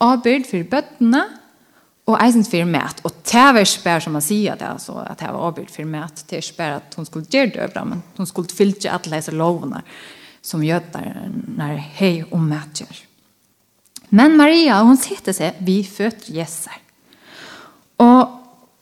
Abyrd 0.00 0.46
for 0.46 0.68
bøttene 0.70 1.24
Og 2.06 2.18
eisen 2.22 2.44
for 2.44 2.64
mat, 2.64 3.00
og 3.02 3.12
det 3.32 3.54
och 3.54 3.60
ikke 3.60 3.84
bare 3.84 4.00
som 4.00 4.12
man 4.12 4.22
säger 4.22 4.56
det 4.56 4.64
altså, 4.64 4.92
att 4.92 5.18
det 5.18 5.26
var 5.32 5.38
avbud 5.38 5.70
för 5.70 5.84
mät 5.84 6.26
till 6.26 6.42
spär 6.42 6.70
att 6.70 6.94
hon 6.94 7.06
skulle 7.06 7.26
ge 7.30 7.46
det 7.46 7.58
över 7.58 7.84
men 7.84 8.02
hon 8.16 8.26
skulle 8.26 8.48
fylle 8.48 8.90
alle 8.90 9.16
disse 9.16 9.32
lovorna 9.32 9.82
som 10.42 10.64
götar 10.64 11.30
när 11.56 11.76
hej 11.76 12.24
mat 12.30 12.40
mätjer. 12.40 12.96
Men 14.08 14.36
Maria 14.36 14.82
hon 14.82 14.96
sitter 14.96 15.32
sig 15.32 15.54
vid 15.58 15.88
fötter 15.88 16.32
Jesu. 16.32 16.70
Och 17.96 18.28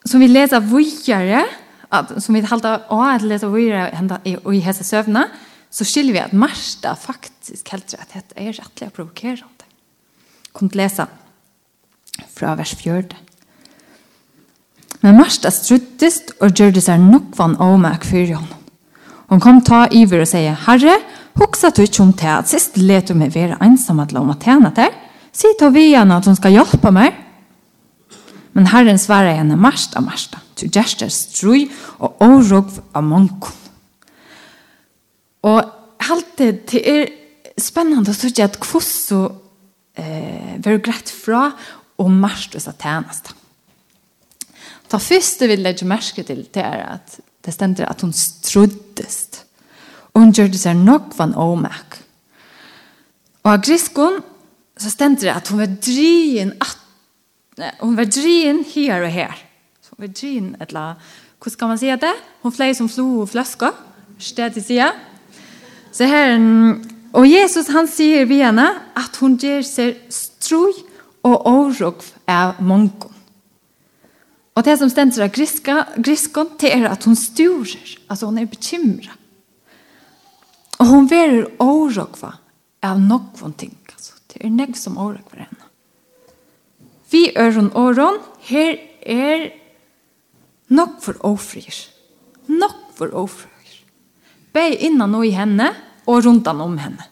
som 0.03 0.19
vi 0.19 0.27
läser 0.27 0.59
vidare 0.59 1.45
att 1.89 2.23
som 2.23 2.35
vi 2.35 2.41
halte 2.41 2.81
av 2.87 2.99
att 2.99 3.21
lese 3.21 3.47
vidare 3.47 3.89
hända 3.93 4.19
i 4.23 4.59
hese 4.59 4.83
sövna 4.83 5.27
så 5.69 5.85
skiljer 5.85 6.13
vi 6.13 6.37
marsta 6.37 6.89
Marta 6.89 6.95
faktiskt 6.95 7.63
kallt 7.63 7.95
att 7.99 8.13
det 8.13 8.47
är 8.47 8.53
rättliga 8.53 8.89
provokerande. 8.89 9.65
Kom 10.51 10.69
läsa. 10.73 11.07
läsa 11.07 11.24
fra 12.35 12.55
vers 12.59 12.75
4. 12.77 13.03
Men 15.05 15.17
Marsta 15.19 15.51
struttist 15.53 16.33
og 16.41 16.55
gjør 16.57 16.75
det 16.75 16.85
seg 16.85 17.01
nokvann 17.03 17.57
avmæk 17.61 18.07
for 18.07 18.31
henne. 18.35 18.61
Hon 19.29 19.41
kom 19.41 19.61
ta 19.65 19.85
iver 19.93 20.21
og 20.21 20.29
sier, 20.29 20.53
Herre, 20.67 20.99
hoksa 21.39 21.71
du 21.73 21.81
ikke 21.83 22.03
om 22.03 22.11
til 22.17 22.29
at 22.29 22.49
sist 22.49 22.77
let 22.77 23.09
du 23.09 23.15
meg 23.17 23.33
være 23.33 23.57
ensam 23.65 24.01
at 24.03 24.13
la 24.13 24.21
om 24.21 24.33
å 24.33 24.37
tjene 24.41 24.69
til? 24.77 24.91
Si 25.35 25.49
til 25.59 25.73
vi 25.75 25.89
henne 25.91 26.19
at 26.19 26.27
hun 26.29 26.37
skal 26.37 26.53
hjelpe 26.53 26.91
meg. 26.93 27.17
Men 28.55 28.69
Herren 28.71 29.01
svarer 29.01 29.35
henne, 29.35 29.57
Marsta, 29.59 29.99
Marsta, 29.99 30.39
du 30.55 30.69
gjør 30.69 30.93
det 31.01 31.09
strøy 31.11 31.65
og 31.99 32.21
årog 32.23 32.69
av 32.95 33.03
manken. 33.03 33.57
Og 35.45 35.59
alt 36.05 36.37
det 36.39 36.79
er 36.79 37.09
spennende 37.61 38.13
å 38.13 38.15
se 38.15 38.31
at 38.43 38.55
hvordan 38.61 39.35
eh, 39.99 40.55
være 40.63 40.81
greit 40.85 41.11
fra 41.11 41.49
og 42.01 42.11
marstus 42.11 42.67
av 42.67 42.77
tjeneste. 42.81 43.33
Det 44.91 45.01
første 45.01 45.47
vi 45.49 45.57
legger 45.59 45.89
merke 45.89 46.23
til, 46.23 46.45
det 46.53 46.61
er 46.63 46.83
at 46.95 47.17
det 47.45 47.53
stender 47.53 47.89
at 47.89 48.01
hun 48.01 48.13
struddest. 48.13 49.43
Og 50.13 50.21
hun 50.23 50.33
gjør 50.33 50.51
det 50.53 50.61
seg 50.61 50.77
nok 50.79 51.13
van 51.17 51.35
åmek. 51.35 51.99
Og 53.43 53.51
av 53.51 53.61
griskon 53.65 54.21
så 54.79 54.91
stender 54.91 55.27
det 55.27 55.35
at 55.35 55.51
hun 55.51 55.61
var 55.61 55.77
drien 55.79 56.55
at 56.59 56.81
Hon 57.79 57.93
var 57.95 58.09
drien 58.11 58.65
her 58.67 59.05
og 59.05 59.13
her. 59.15 59.35
Så 59.79 59.93
hon 59.93 60.03
var 60.03 60.09
drien 60.11 60.47
et 60.59 60.73
la... 60.75 60.97
Hvordan 61.39 61.53
skal 61.53 61.69
man 61.69 61.77
si 61.79 61.87
det? 61.87 62.11
Hon 62.43 62.51
flei 62.51 62.73
som 62.75 62.89
flo 62.91 63.21
og 63.21 63.29
fløska. 63.31 63.69
til 64.19 64.63
sida. 64.63 64.91
Så 65.91 66.05
her... 66.05 66.35
Og 67.13 67.31
Jesus 67.31 67.67
han 67.71 67.87
sier 67.87 68.25
vi 68.25 68.41
henne 68.43 68.65
at 68.95 69.15
hun 69.21 69.37
gjør 69.39 69.61
seg 69.63 69.95
strøy 70.11 70.73
og 71.25 71.47
årog 71.49 72.05
av 72.29 72.61
mongon. 72.61 73.11
Og 74.55 74.63
det 74.63 74.77
som 74.79 74.89
stender 74.91 75.25
av 75.25 75.33
griska, 75.35 75.81
griskon, 75.99 76.53
det 76.61 76.71
er 76.71 76.87
at 76.87 77.03
hun 77.03 77.17
styrer, 77.19 77.97
altså 78.07 78.29
hun 78.29 78.39
er 78.39 78.47
bekymra. 78.47 79.17
Og 80.79 80.91
hun 80.91 81.09
verer 81.11 81.49
årogva 81.59 82.35
av 82.85 83.01
nokvån 83.01 83.55
ting, 83.59 83.75
altså. 83.91 84.13
Det 84.31 84.43
er 84.43 84.51
negv 84.51 84.75
som 84.79 84.99
årogva 84.99 85.45
henne. 85.45 85.67
Vi 87.11 87.29
øron 87.39 87.71
åron, 87.75 88.19
her 88.47 88.77
er 89.01 89.49
nok 90.67 91.01
for 91.03 91.19
ofrir. 91.23 91.75
Nok 92.47 92.95
for 92.97 93.15
ofrir. 93.15 93.51
Be 94.53 94.67
innan 94.87 95.15
og 95.15 95.27
i 95.27 95.35
henne, 95.35 95.71
og 96.05 96.25
rundan 96.25 96.61
om 96.61 96.77
henne. 96.77 97.07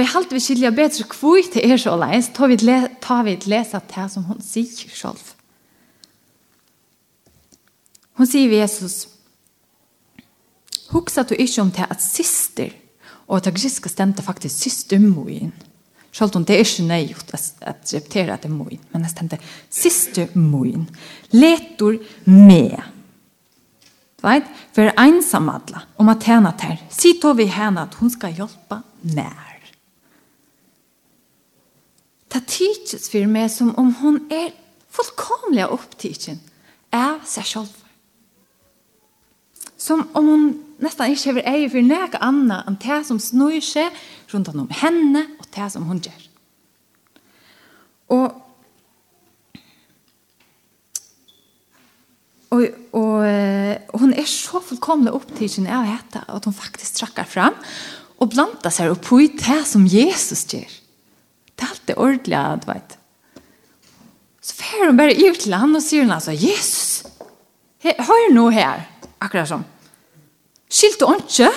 Og 0.00 0.06
jeg 0.06 0.14
halte 0.14 0.32
vi 0.32 0.40
skilja 0.40 0.70
bedre 0.72 1.04
hvor 1.12 1.42
til 1.52 1.60
er 1.60 1.76
så 1.76 1.92
leis, 2.00 2.30
tar 2.32 2.48
vi 2.48 3.34
et 3.34 3.44
lesa 3.44 3.82
det 3.84 4.04
som 4.08 4.24
hun 4.24 4.38
sier 4.40 4.94
selv. 4.96 5.20
Hun 8.16 8.28
sier 8.28 8.48
ved 8.48 8.62
Jesus, 8.62 9.10
Hugsa 10.88 11.22
du 11.28 11.34
ikke 11.36 11.60
om 11.60 11.72
det 11.76 11.84
at 11.84 12.00
syster, 12.00 12.72
og 13.28 13.42
at 13.42 13.52
griska 13.52 13.92
stemte 13.92 14.24
faktisk 14.24 14.64
syster 14.64 14.98
moin. 15.04 15.52
Selv 16.16 16.32
om 16.40 16.48
det 16.48 16.56
er 16.56 16.64
ikke 16.64 16.88
nøyot 16.88 17.36
at 17.36 17.92
repetera 17.92 18.38
det 18.40 18.50
moin, 18.50 18.80
men 18.94 19.04
det 19.04 19.12
stemte 19.12 19.38
syster 19.68 20.32
moin. 20.34 20.88
Letor 21.36 22.00
med. 22.24 22.80
Veit, 24.24 24.48
For 24.72 24.96
ensamadla, 24.96 25.84
om 26.00 26.08
at 26.08 26.24
henne 26.24 26.56
ter. 26.56 26.80
Si 26.88 27.18
to 27.20 27.36
vi 27.36 27.52
henne 27.52 27.84
at 27.84 28.00
hun 28.00 28.10
skal 28.10 28.32
hjelpe 28.40 28.80
mer. 29.02 29.49
Det 32.30 32.46
tidses 32.46 33.10
for 33.10 33.26
meg 33.30 33.50
som 33.50 33.72
om 33.80 33.92
hun 34.00 34.20
er 34.30 34.52
fullkomlig 34.90 35.66
opptidsen 35.66 36.38
av 36.94 37.24
seg 37.26 37.46
selv. 37.46 37.72
Som 39.80 40.04
om 40.14 40.28
hun 40.28 40.44
nesten 40.82 41.14
ikke 41.14 41.38
vil 41.38 41.48
ei 41.48 41.68
for 41.72 41.84
noe 41.84 42.20
annet 42.20 42.68
enn 42.68 42.78
det 42.82 43.00
som 43.08 43.20
snur 43.22 43.58
seg 43.64 43.90
rundt 44.32 44.52
om 44.52 44.68
henne 44.82 45.24
og 45.40 45.48
det 45.56 45.66
som 45.72 45.88
hun 45.90 46.02
gjør. 46.04 46.22
Og 48.10 48.46
Og, 52.50 52.64
og, 52.98 53.22
og 53.94 54.00
hun 54.02 54.10
er 54.18 54.26
så 54.26 54.58
fullkomlig 54.58 55.12
opptidsen 55.14 55.68
av 55.70 55.84
dette 55.86 56.24
at 56.26 56.48
hun 56.48 56.56
faktisk 56.56 56.96
trakker 56.98 57.28
fram 57.30 57.54
og 58.18 58.32
blantar 58.32 58.74
seg 58.74 58.90
opp 58.90 59.06
i 59.14 59.28
det 59.38 59.60
som 59.70 59.84
Jesus 59.86 60.42
gjør. 60.50 60.79
Det 61.60 61.66
er 61.66 61.74
alltid 61.74 61.96
ordentlig, 61.96 62.38
du 62.62 62.70
vet. 62.72 62.96
Så 64.40 64.54
fer 64.56 64.86
hun 64.86 64.96
bare 64.96 65.16
ut 65.20 65.42
til 65.42 65.52
han 65.54 65.76
og 65.76 65.82
sier 65.84 66.06
hun 66.06 66.14
altså, 66.16 66.32
Jesus, 66.32 67.02
hør 67.84 68.30
nå 68.32 68.46
her, 68.54 68.86
akkurat 69.20 69.50
som. 69.50 69.66
Skilt 70.70 71.00
du 71.02 71.10
ikke? 71.12 71.50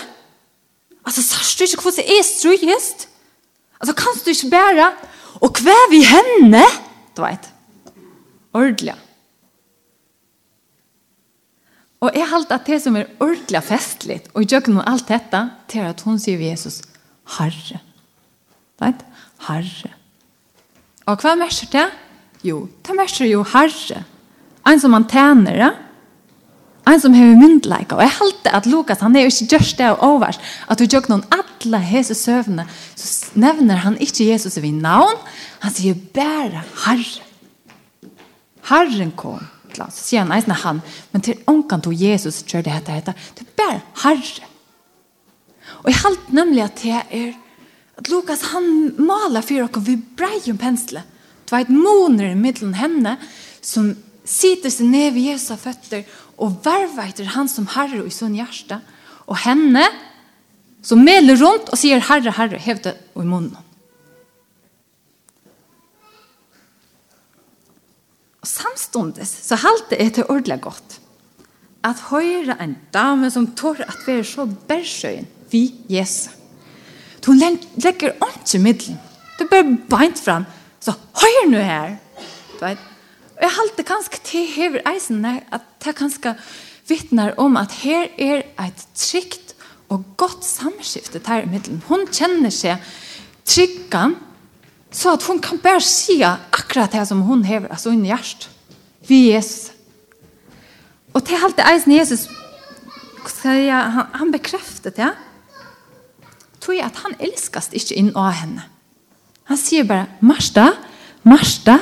Altså, 1.05 1.23
sørst 1.23 1.59
du 1.59 1.63
ikke 1.63 1.85
hvordan 1.85 2.11
er 2.11 2.27
strøyest? 2.27 3.07
Altså, 3.79 3.95
kan 3.95 4.19
du 4.25 4.29
ikke 4.29 4.51
bære? 4.51 4.91
Og 5.41 5.53
kvev 5.55 5.95
i 5.95 6.03
henne? 6.03 6.63
Du 7.15 7.23
vet. 7.23 7.49
Ordelig. 8.53 8.95
Og 12.03 12.11
jeg 12.15 12.27
halte 12.27 12.55
at 12.57 12.67
det 12.67 12.81
som 12.83 12.95
er 12.99 13.07
ordentlig 13.19 13.63
festligt, 13.63 14.27
og 14.33 14.43
jeg 14.43 14.49
gjør 14.49 14.63
ikke 14.63 14.75
noe 14.75 14.89
alt 14.91 15.07
dette, 15.07 15.39
til 15.71 15.87
at 15.87 16.01
hun 16.03 16.19
sier 16.19 16.41
Jesus, 16.41 16.81
Herre. 17.37 17.79
Du 18.75 18.83
vet. 18.83 19.05
Herre. 19.47 19.93
Og 21.07 21.19
hva 21.19 21.35
merker 21.39 21.69
det? 21.71 21.87
Jo, 22.43 22.67
det 22.85 22.95
merker 22.95 23.27
jo 23.27 23.43
Herre. 23.53 24.03
En 24.67 24.79
som 24.79 24.95
han 24.95 25.07
tjener, 25.09 25.57
ja? 25.59 25.71
En 26.87 26.99
som 26.99 27.13
har 27.15 27.35
myndleik. 27.39 27.93
Og 27.95 28.01
jeg 28.03 28.15
halte 28.17 28.51
at 28.55 28.67
Lukas, 28.67 29.03
han 29.03 29.15
er 29.15 29.25
jo 29.25 29.31
ikke 29.31 29.55
gjørst 29.55 29.79
det 29.79 29.89
og 29.93 30.03
overst, 30.03 30.43
at 30.67 30.79
du 30.79 30.83
gjør 30.83 31.07
noen 31.11 31.23
alle 31.31 31.79
hese 31.79 32.15
søvnene, 32.15 32.65
så 32.95 33.31
nevner 33.39 33.79
han 33.85 33.95
ikke 34.03 34.27
Jesus 34.27 34.59
ved 34.59 34.75
navn. 34.83 35.19
Han 35.63 35.75
sier 35.75 35.99
bare 36.15 36.63
Herre. 36.85 37.29
Herren 38.69 39.11
kom 39.19 39.43
Så 39.73 39.89
sier 39.91 40.21
han 40.21 40.31
eisne 40.35 40.53
han. 40.53 40.81
Men 41.11 41.23
til 41.25 41.39
ånkan 41.49 41.81
tog 41.81 41.95
Jesus 41.97 42.43
gjør 42.45 42.61
det 42.67 42.75
etter 42.75 42.99
etter, 42.99 43.13
Det 43.35 43.47
er 43.47 43.55
bare 43.57 43.81
Herre. 44.03 44.49
Og 45.83 45.89
jeg 45.89 45.99
halte 46.03 46.35
nemlig 46.35 46.63
at 46.63 46.83
det 46.83 46.99
er 47.09 47.33
At 47.99 48.09
Lukas 48.09 48.47
han 48.53 48.95
maler 48.97 49.45
for 49.45 49.59
dere 49.59 49.83
vi 49.85 49.97
brei 50.17 50.39
om 50.51 50.59
pensle. 50.61 51.03
Det 51.43 51.53
var 51.53 51.65
et 51.65 51.73
måneder 51.73 52.31
i 52.33 52.39
middelen 52.39 52.73
henne 52.79 53.17
som 53.61 53.93
sitter 54.23 54.71
seg 54.71 54.89
ned 54.89 55.13
ved 55.15 55.33
Jesu 55.33 55.53
føtter 55.59 56.07
og 56.41 56.63
verver 56.65 57.11
etter 57.11 57.29
han 57.35 57.49
som 57.51 57.67
herre 57.75 58.05
i 58.07 58.13
sin 58.13 58.37
hjerte. 58.37 58.79
Og 59.27 59.37
henne 59.43 59.85
som 60.83 61.03
meler 61.03 61.37
rundt 61.39 61.69
og 61.71 61.79
sier 61.79 62.03
herre, 62.03 62.33
herre, 62.35 62.59
hevde 62.59 62.95
og 63.13 63.23
i 63.23 63.29
munnen. 63.29 63.69
Og 68.43 68.49
samståndes 68.49 69.29
så 69.45 69.55
halte 69.61 69.99
jeg 69.99 70.17
til 70.17 70.27
ordentlig 70.27 70.59
godt 70.65 70.99
at 71.83 71.99
høyre 72.09 72.55
en 72.63 72.77
dame 72.95 73.29
som 73.31 73.49
tår 73.59 73.83
at 73.85 74.07
være 74.07 74.23
så 74.27 74.45
bærsøyen 74.67 75.27
vi 75.51 75.67
Jesus. 75.91 76.42
Du 77.25 77.31
legger 77.31 78.11
ikke 78.11 78.59
middelen. 78.59 78.99
Du 79.39 79.45
bare 79.49 79.77
beint 79.89 80.19
fram. 80.19 80.45
Så 80.79 80.91
høyre 80.91 81.45
nå 81.51 81.61
her. 81.63 81.95
Du 82.59 82.65
vet. 82.65 82.81
Og 83.37 83.41
jeg 83.41 83.55
halte 83.57 83.83
kanskje 83.87 84.19
til 84.23 84.49
hever 84.55 84.83
eisen 84.93 85.25
at 85.25 85.63
det 85.83 85.95
kanskje 85.97 86.35
vittnar 86.87 87.33
om 87.37 87.57
at 87.57 87.71
her 87.83 88.11
er 88.17 88.43
et 88.59 88.85
trygt 88.95 89.55
og 89.89 90.03
godt 90.17 90.45
samskifte 90.45 91.19
der 91.19 91.43
i 91.43 91.49
middelen. 91.49 91.83
Hun 91.87 92.07
kjenner 92.11 92.53
seg 92.53 92.83
tryggan 93.45 94.15
så 94.93 95.15
at 95.17 95.25
hun 95.25 95.41
kan 95.41 95.57
bare 95.57 95.81
si 95.81 96.21
akkurat 96.21 96.93
det 96.93 97.07
som 97.09 97.23
hun 97.25 97.43
hever, 97.45 97.71
altså 97.73 97.89
hun 97.89 98.05
hjertet. 98.05 98.49
Vi 99.07 99.31
Jesus. 99.33 99.71
Og 101.13 101.25
til 101.25 101.37
halte 101.41 101.65
eisen 101.73 101.95
Jesus, 101.97 102.27
han, 103.43 104.05
han 104.13 104.31
bekreftet 104.31 104.95
det. 104.95 105.01
Ja? 105.01 105.11
tog 106.63 106.79
at 106.79 107.01
han 107.03 107.17
elskast 107.19 107.75
ikke 107.75 107.97
inn 107.99 108.13
av 108.15 108.31
henne. 108.39 108.67
Han 109.51 109.59
sier 109.59 109.87
bare, 109.87 110.07
Marsta, 110.23 110.69
Marsta, 111.27 111.79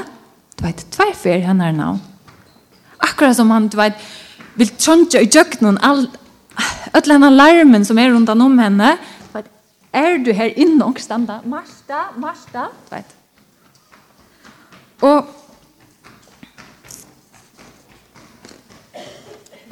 du 0.58 0.66
vet, 0.66 0.82
tverfer 0.94 1.44
henne 1.46 1.70
er 1.70 1.78
navn. 1.78 2.02
Akkurat 3.02 3.38
som 3.38 3.52
han, 3.54 3.70
du 3.70 3.78
vet, 3.78 3.98
vil 4.58 4.72
tjontja 4.78 5.22
i 5.22 5.30
djøkkenen, 5.30 5.80
all, 5.86 6.08
öll 6.98 7.14
henne 7.14 7.32
larmen 7.34 7.86
som 7.86 8.00
er 8.02 8.12
rundt 8.14 8.30
om 8.34 8.58
henne, 8.60 8.96
du 9.30 9.38
vet, 9.38 9.52
er 9.94 10.18
du 10.26 10.34
her 10.34 10.54
inne 10.58 10.90
og 10.90 11.00
standa, 11.02 11.40
Marsta, 11.46 12.10
Marsta, 12.22 12.70
du 12.90 12.96
vet. 12.96 13.18
Og, 15.02 15.26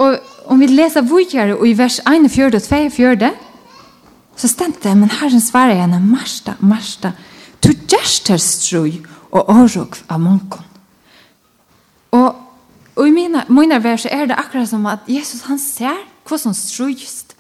og 0.01 0.17
om 0.49 0.61
vi 0.61 0.69
leser 0.71 1.05
vokjere 1.05 1.57
i 1.67 1.75
vers 1.77 1.99
41 2.01 2.55
og 2.57 2.65
42, 2.65 3.29
Så 4.39 4.47
stendte 4.47 4.87
det, 4.87 4.95
men 4.95 5.11
Herren 5.11 5.41
svarer 5.43 5.81
henne, 5.81 5.99
Marsta, 5.99 6.55
Marsta, 6.63 7.11
du 7.59 7.73
gjerster 7.75 8.39
strøy 8.39 9.01
og 9.35 9.49
årok 9.51 9.97
av 10.07 10.21
munkon. 10.23 10.63
Og, 12.15 12.37
og 12.95 13.03
i 13.07 13.11
mine, 13.11 13.43
mine 13.51 13.81
vers 13.83 14.07
er 14.07 14.29
det 14.29 14.37
akkurat 14.39 14.71
som 14.71 14.87
at 14.89 15.03
Jesus, 15.11 15.43
han 15.49 15.59
ser 15.59 15.99
hva 16.29 16.39
som 16.39 16.55
strøyst. 16.55 17.35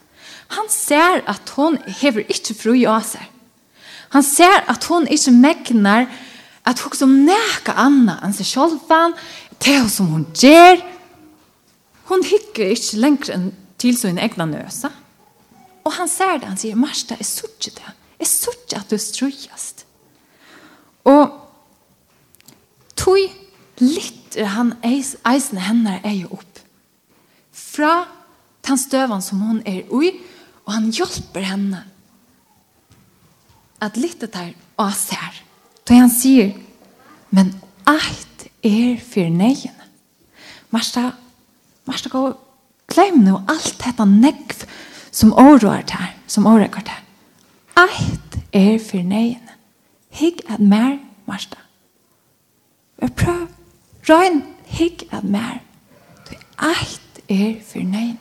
Han 0.57 0.67
ser 0.73 1.23
at 1.29 1.53
hon 1.55 1.77
hever 2.01 2.27
ikke 2.27 2.57
fru 2.57 2.75
av 2.89 3.05
seg. 3.07 3.23
Han 4.13 4.25
ser 4.25 4.65
at 4.67 4.83
hon 4.89 5.07
ikke 5.07 5.31
megnar 5.31 6.09
at 6.67 6.81
hon 6.83 6.97
som 6.97 7.15
neka 7.25 7.77
anna 7.79 8.17
enn 8.25 8.35
seg 8.35 8.49
sjolvan, 8.49 9.15
det 9.63 9.81
som 9.93 10.09
hon 10.11 10.25
gjør. 10.35 10.81
Hon 12.09 12.25
hikker 12.25 12.73
ikke 12.73 12.99
lenger 12.99 13.35
enn 13.37 13.51
til 13.79 13.95
sin 13.95 14.19
egna 14.19 14.49
nøsa. 14.49 14.91
Og 15.89 15.95
han 15.97 16.09
ser 16.11 16.37
det, 16.37 16.45
han 16.45 16.59
sier, 16.59 16.77
Marsta, 16.77 17.15
jeg 17.17 17.25
sier 17.25 17.49
ikke 17.49 17.71
det. 17.79 17.91
Jeg 18.19 18.29
sier 18.29 18.57
ikke 18.59 18.77
at 18.77 18.91
du 18.91 19.01
strøyest. 19.01 19.85
Og 21.09 21.31
tog 22.99 23.17
lytter 23.81 24.51
han 24.53 24.75
eis, 24.85 25.15
eisen 25.25 25.57
henne 25.65 25.95
er 26.05 26.13
jo 26.19 26.35
opp. 26.37 26.59
Fra 27.49 28.03
den 28.67 28.77
støven 28.77 29.23
som 29.25 29.41
hun 29.41 29.63
er 29.65 29.87
ui, 29.89 30.11
og 30.67 30.75
han 30.75 30.91
hjelper 30.93 31.47
henne 31.47 31.81
at 33.81 33.97
lytte 33.97 34.29
der 34.29 34.51
og 34.77 34.93
ser. 34.93 35.41
Da 35.89 35.97
han 35.97 36.13
sier, 36.13 36.51
men 37.33 37.55
alt 37.89 38.45
er 38.61 38.99
for 39.01 39.33
nøyene. 39.33 39.89
Marsta, 40.69 41.07
Marsta, 41.89 42.13
gå, 42.13 42.27
glem 42.93 43.23
nå 43.25 43.39
alt 43.49 43.79
dette 43.81 44.05
negv, 44.05 44.67
som 45.11 45.33
oroar 45.33 45.83
der, 45.87 46.13
som 46.27 46.45
oroar 46.45 46.83
der. 46.85 47.03
Eit 47.79 48.39
er 48.53 48.79
for 48.79 49.03
nøyene. 49.03 49.55
Higg 50.09 50.41
at 50.49 50.59
mer, 50.59 50.97
Marsta. 51.27 51.57
Jeg 53.01 53.13
prøv. 53.15 53.47
Røyn, 54.09 54.41
hikk 54.65 55.05
at 55.11 55.23
mer. 55.23 55.59
Du, 56.25 56.33
eit 56.65 57.21
er 57.29 57.59
for 57.65 57.83
nøyene. 57.83 58.17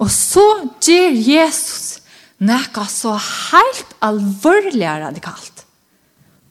Og 0.00 0.10
så 0.12 0.44
gjør 0.80 1.16
Jesus 1.16 2.00
nekka 2.40 2.86
så 2.88 3.16
helt 3.20 3.96
alvorlig 4.04 4.88
radikalt. 5.02 5.66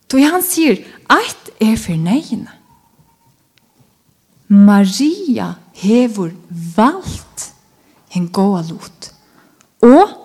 Du 0.10 0.18
han 0.22 0.44
sier, 0.46 0.82
eit 1.10 1.52
er 1.62 1.76
for 1.78 1.98
nøyene. 1.98 2.54
Maria 4.50 5.54
hevur 5.78 6.32
valgt 6.76 7.29
en 8.16 8.30
gåa 8.34 8.64
lot. 8.70 9.12
Og 9.86 10.16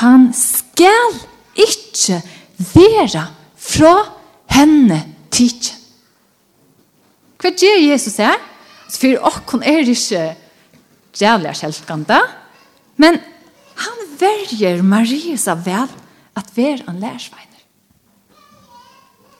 han 0.00 0.28
skal 0.36 1.16
ikkje 1.58 2.20
vera 2.74 3.26
fra 3.58 3.94
henne 4.52 5.00
tidsen. 5.30 5.76
Hva 7.38 7.52
gjør 7.54 7.82
Jesus 7.84 8.18
her? 8.18 8.38
For 8.90 9.20
åkken 9.28 9.62
er 9.62 9.86
ikke 9.86 10.22
jævlig 11.20 11.52
kjelkende, 11.60 12.18
men 12.98 13.20
han 13.78 14.00
verger 14.18 14.82
Marie 14.82 15.36
så 15.38 15.54
vel 15.54 15.90
at 16.38 16.50
være 16.56 16.88
en 16.88 16.98
lærsveiner. 17.02 17.62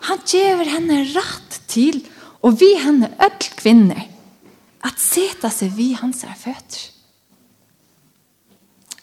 Han 0.09 0.23
gjør 0.23 0.63
henne 0.69 1.01
rett 1.17 1.59
til, 1.69 2.05
og 2.43 2.61
vi 2.61 2.71
henne 2.79 3.11
ødel 3.19 3.51
kvinner, 3.59 4.07
at 4.87 5.01
seta 5.03 5.51
seg 5.51 5.75
vi 5.75 5.91
hans 5.99 6.23
er 6.25 6.39
føtter 6.39 6.98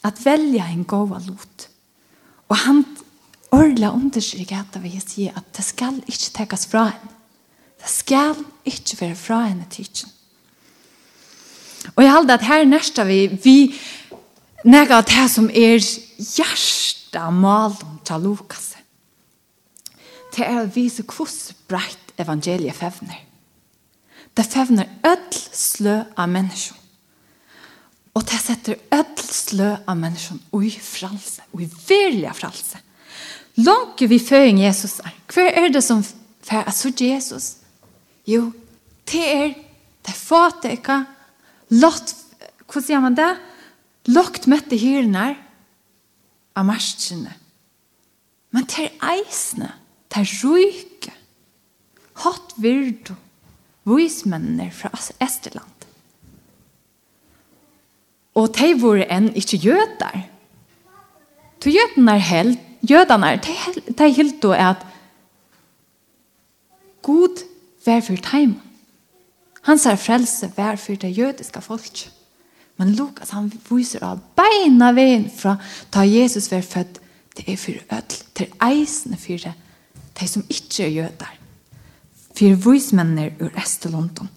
at 0.06 0.22
velja 0.24 0.68
en 0.70 0.84
gåva 0.88 1.18
lot. 1.26 1.68
Og 2.48 2.56
han 2.56 2.84
orla 3.50 3.90
understryker 3.90 4.56
att 4.56 4.76
vi 4.82 5.00
säger 5.00 5.32
at 5.36 5.52
det 5.56 5.64
skal 5.64 6.02
ikke 6.06 6.30
tekas 6.34 6.66
fra 6.66 6.84
henne. 6.84 7.12
Det 7.82 7.88
skal 7.88 8.36
ikke 8.64 9.00
være 9.00 9.16
fra 9.16 9.40
henne 9.46 9.66
tidsen. 9.70 10.10
Og 11.96 12.02
jeg 12.04 12.12
halde 12.12 12.32
at 12.32 12.42
her 12.42 12.64
nærsta 12.64 13.04
vi, 13.04 13.26
vi 13.26 13.74
nega 14.64 14.98
at 14.98 15.10
det 15.10 15.30
som 15.30 15.50
er 15.50 15.78
hjärsta 16.18 17.30
malen 17.30 18.00
til 18.04 18.20
Lukas. 18.20 18.74
Det 20.36 20.44
er 20.44 20.64
å 20.64 20.72
vise 20.74 21.02
hvordan 21.02 21.56
breit 21.68 22.18
evangeliet 22.18 22.74
fevner. 22.74 23.22
Det 24.36 24.44
fevner 24.44 24.90
ødel 25.06 25.40
slø 25.52 26.02
av 26.16 26.28
mennesker. 26.28 26.76
Og 28.16 28.24
det 28.24 28.38
setter 28.40 28.78
ødel 28.96 29.28
slø 29.28 29.72
av 29.84 29.96
mennesken 30.00 30.40
i 30.64 30.70
fralse, 30.80 31.44
og 31.52 31.62
i 31.62 31.68
virlige 31.68 32.32
fralse. 32.34 32.80
Langt 33.60 34.00
vi 34.00 34.18
føring 34.20 34.60
Jesus 34.62 34.98
er. 35.04 35.12
Hva 35.32 35.44
er 35.52 35.68
det 35.72 35.82
som 35.84 36.00
fer 36.44 36.64
at 36.64 36.76
så 36.76 36.92
Jesus? 36.96 37.56
Jo, 38.26 38.52
det 39.12 39.24
er 39.24 39.54
det 40.06 40.14
fatet 40.14 40.78
ikke. 40.78 41.02
Lott, 41.76 42.14
hva 42.70 42.82
sier 42.82 43.02
man 43.02 43.16
det? 43.18 43.32
Lagt 44.12 44.46
møtte 44.48 44.78
hyrene 44.78 45.28
av 46.56 46.66
marskene. 46.68 47.34
Men 48.54 48.68
det 48.70 48.86
er 48.86 49.16
eisene, 49.16 49.72
det 50.08 50.22
er 50.22 50.34
ryke. 50.46 51.14
Hatt 52.22 52.54
virdo, 52.62 53.16
vismennene 53.84 54.70
fra 54.72 54.92
Esterland. 55.20 55.75
Og 58.36 58.52
de 58.56 58.72
var 58.80 59.02
enn 59.08 59.30
ikke 59.34 59.60
jøder. 59.64 60.26
Så 61.62 61.72
jødene 61.72 62.18
held, 62.20 62.58
jødene, 62.90 63.32
de, 63.42 63.54
er 64.04 64.12
helt 64.14 64.42
då 64.42 64.52
at 64.52 64.84
God 67.02 67.42
vær 67.86 68.00
for 68.00 68.20
dem. 68.30 68.52
Han 69.66 69.80
sier 69.82 69.98
frelse 69.98 70.52
vær 70.54 70.76
for 70.78 70.94
det 70.94 71.10
jødiske 71.18 71.60
folk. 71.60 72.04
Men 72.78 72.92
Lukas 72.94 73.32
han 73.34 73.48
viser 73.70 74.04
av 74.06 74.20
beina 74.38 74.92
veien 74.94 75.26
fra 75.32 75.56
da 75.94 76.04
Jesus 76.06 76.50
var 76.52 76.62
født 76.62 77.00
det 77.36 77.48
er 77.52 77.58
for 77.60 77.72
ødel, 77.92 78.22
til 78.34 78.52
eisene 78.64 79.18
for 79.20 79.42
det, 79.42 79.52
de 80.20 80.28
som 80.28 80.44
ikke 80.48 80.84
er 80.84 80.94
jøder. 80.94 81.34
For 82.36 82.70
vismennene 82.70 83.32
ur 83.40 83.58
Estelondon. 83.60 84.30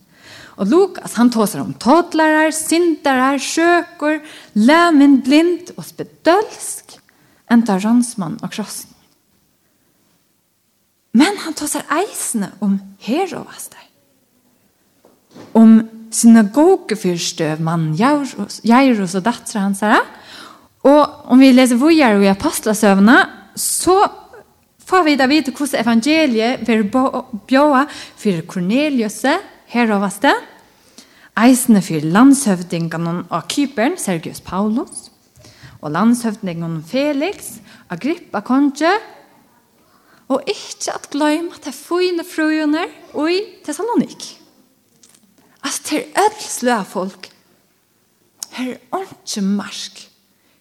Og 0.59 0.67
Lukas, 0.67 1.15
han 1.15 1.31
tåser 1.31 1.61
om 1.63 1.71
tådlarar, 1.79 2.51
syndarar, 2.51 3.39
sjøkur, 3.39 4.19
læmin 4.59 5.21
blind 5.23 5.71
og 5.77 5.85
spedølsk, 5.87 6.97
enda 7.51 7.77
ransmann 7.79 8.35
og 8.43 8.51
krossen. 8.51 8.91
Men 11.15 11.39
han 11.45 11.55
tåser 11.57 11.87
eisene 11.95 12.51
om 12.61 12.75
herovaster. 13.01 13.81
Om 15.57 15.79
synagogefyrstøv 16.13 17.61
mann 17.63 17.93
Jairus, 17.97 18.59
Jairus 18.65 19.15
og 19.17 19.25
dattera 19.25 19.63
hans 19.63 19.81
her. 19.85 20.03
Og 20.85 21.31
om 21.31 21.39
vi 21.39 21.53
leser 21.53 21.79
vujar 21.79 22.19
i 22.19 22.29
apostlasøvna, 22.29 23.17
så 23.55 23.95
får 24.89 25.05
vi 25.05 25.15
da 25.19 25.27
vite 25.29 25.53
hvordan 25.55 25.81
evangeliet 25.83 26.67
vil 26.67 26.85
bjåa 26.89 27.85
for 28.19 28.43
Corneliuset, 28.49 29.55
herovaste, 29.69 30.31
eisene 31.39 31.81
for 31.85 32.05
landshøvdingene 32.15 33.13
av 33.29 33.45
Kypern, 33.51 33.97
Sergius 34.01 34.41
Paulus, 34.41 35.07
og 35.79 35.93
landshøvdingen 35.95 36.81
Felix, 36.87 37.59
Agrippa 37.89 38.41
Konje, 38.45 38.91
og 40.29 40.45
ikke 40.49 40.93
at 40.93 41.07
gløyma 41.13 41.57
til 41.63 41.73
fine 41.73 42.25
frøyene 42.27 42.83
og 43.17 43.31
i 43.33 43.39
Thessalonik. 43.65 44.27
Altså 45.63 45.87
til 45.89 46.05
ødelsle 46.17 46.75
av 46.75 46.85
folk, 46.89 47.31
her 48.57 48.75
er 48.77 49.09
ikke 49.09 49.45
marsk 49.45 50.05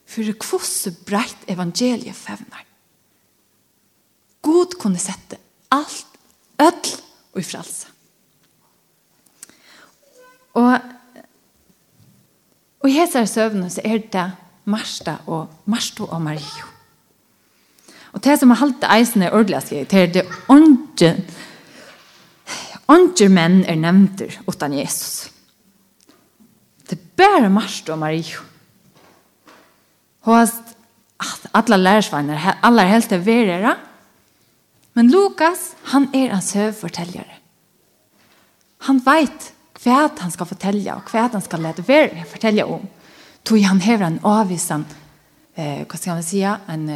for 0.09 0.33
kvosse 0.41 0.95
breit 1.05 1.45
evangeliet 1.51 2.17
fevner. 2.17 2.65
God 4.43 4.79
kunne 4.81 5.01
sette 5.01 5.37
alt, 5.75 6.07
ødel 6.61 6.97
og 7.35 7.41
i 7.43 7.45
frelse. 7.45 7.98
Og 10.55 10.79
Og 12.79 12.91
i 12.91 12.95
hesar 12.95 13.27
søvnene 13.27 13.71
så 13.71 13.83
er 13.85 13.99
det 14.13 14.25
Marsta 14.71 15.17
og 15.27 15.49
Marsto 15.67 16.07
og 16.07 16.23
Mario. 16.23 16.69
Og 18.13 18.23
det 18.25 18.39
som 18.39 18.53
har 18.53 18.63
halte 18.63 18.91
eisen 18.95 19.23
er 19.23 19.35
ordelig 19.35 19.63
skrevet, 19.67 19.91
det 19.91 20.03
er 20.03 20.13
det 20.13 20.25
åndje 20.49 21.11
åndje 22.89 23.29
menn 23.29 23.65
er 23.69 23.77
nevnter 23.77 24.39
utan 24.49 24.73
Jesus. 24.79 25.29
Det 26.89 26.97
er 26.97 27.11
bare 27.21 27.51
Marsto 27.53 27.93
og 27.93 27.99
Mario. 27.99 28.41
Og 30.23 30.39
at 30.41 31.51
alle 31.55 31.77
lærersvanner, 31.77 32.63
alle 32.63 32.83
er 32.83 32.95
helt 32.95 33.13
verere, 33.27 33.77
men 34.95 35.11
Lukas, 35.11 35.75
han 35.93 36.09
er 36.15 36.33
en 36.35 36.43
søvforteljere. 36.43 37.39
Han 38.89 39.03
vet 39.05 39.53
hva 39.83 40.09
han 40.21 40.33
skal 40.35 40.49
fortelle, 40.49 40.95
og 40.95 41.11
hva 41.11 41.29
han 41.33 41.45
skal 41.45 41.63
lete 41.63 41.85
være 41.87 42.27
fortelle 42.29 42.67
om. 42.67 42.87
Tog 43.47 43.63
han 43.65 43.81
hever 43.81 44.07
en 44.07 44.21
avvisen, 44.27 44.85
eh, 45.57 45.85
hva 45.87 45.99
skal 45.99 46.19
man 46.19 46.27
si, 46.27 46.43
en, 46.43 46.89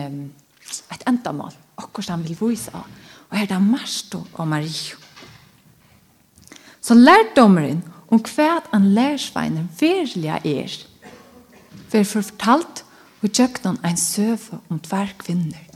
et 0.92 1.06
endamål, 1.06 1.54
akkurat 1.78 2.14
han 2.16 2.26
vil 2.26 2.38
vise 2.40 2.74
av. 2.74 2.86
Og 3.30 3.38
her 3.38 3.46
er 3.46 3.54
det 3.54 3.62
Marsto 3.64 4.24
og 4.34 4.48
Mario. 4.48 4.98
Så 6.82 6.94
lærdommeren 6.98 7.84
om 8.12 8.20
hva 8.20 8.58
han 8.72 8.90
lærsveinen 8.96 9.70
virkelig 9.78 10.34
er, 10.44 10.74
for 11.88 12.08
fortalt 12.08 12.82
og 13.22 13.30
gjøkken 13.30 13.78
en 13.86 14.00
søve 14.00 14.58
om 14.68 14.80
tver 14.82 15.14
kvinner. 15.22 15.70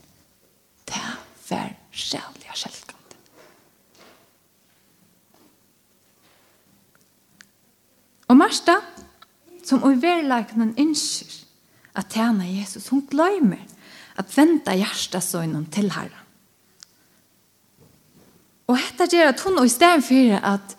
Det 0.86 1.06
var 1.48 1.72
sjævlig 1.92 2.50
og 2.50 2.58
sjævlig. 2.58 2.85
Og 8.26 8.38
Marsta, 8.38 8.80
som 9.66 9.82
i 9.86 9.96
verleiknen 10.02 10.74
innskir 10.78 11.42
at 11.96 12.12
tjene 12.12 12.46
Jesus, 12.58 12.90
hun 12.92 13.06
glemmer 13.10 13.62
at 14.16 14.30
venda 14.36 14.74
hjertasøgnen 14.76 15.66
til 15.72 15.90
herra. 15.94 16.22
Og 18.66 18.78
dette 18.78 19.06
gjør 19.14 19.30
at 19.30 19.42
hun 19.46 19.60
i 19.62 19.70
stedet 19.70 20.04
for 20.04 20.38
at 20.54 20.74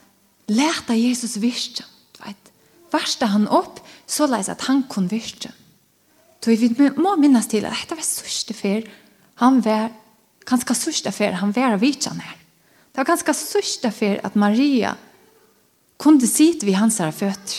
leta 0.51 0.95
Jesus 0.97 1.37
virke, 1.41 1.85
varsta 2.91 3.27
han 3.33 3.47
opp, 3.51 3.81
så 4.07 4.27
leis 4.31 4.47
at 4.51 4.63
han 4.67 4.85
kunne 4.87 5.11
virke. 5.11 5.51
Så 6.39 6.55
vi 6.55 6.69
må 6.95 7.17
minnes 7.19 7.49
til 7.51 7.65
at 7.67 7.75
dette 7.75 7.97
var 7.97 8.07
sørste 8.07 8.55
fer, 8.55 8.85
han 9.41 9.59
var 9.63 9.89
ganske 10.47 10.75
sørste 10.77 11.11
fer, 11.11 11.35
han 11.41 11.51
var 11.55 11.75
vidtjen 11.81 12.21
her. 12.23 12.37
Det 12.91 13.01
var 13.01 13.09
ganske 13.11 13.35
sørste 13.35 13.91
fer 13.91 14.21
at 14.23 14.37
Maria 14.39 14.95
kunde 15.99 16.27
sitte 16.27 16.65
vid 16.65 16.75
hans 16.75 16.97
fötter. 16.97 17.55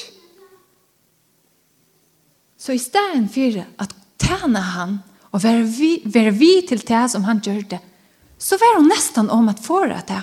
Så 2.58 2.72
i 2.72 2.78
stedet 2.78 3.34
för 3.34 3.64
att 3.76 3.94
tjäna 4.22 4.60
han 4.60 4.98
och 5.22 5.42
vara 5.42 5.62
vi, 5.62 6.02
vara 6.04 6.30
vi 6.30 6.62
till 6.62 6.78
det 6.78 7.08
som 7.08 7.24
han 7.24 7.40
gjorde 7.44 7.78
så 8.38 8.56
var 8.56 8.76
hon 8.76 8.88
nästan 8.88 9.30
om 9.30 9.48
att 9.48 9.66
få 9.66 9.84
det. 9.84 10.22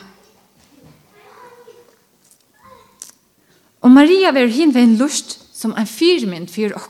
Och 3.80 3.92
Maria 3.92 4.32
var 4.32 4.42
hin 4.42 4.78
en 4.78 4.98
lust 4.98 5.56
som 5.56 5.74
en 5.74 5.88
fyrmynd 5.88 6.50
för 6.50 6.76
oss. 6.76 6.90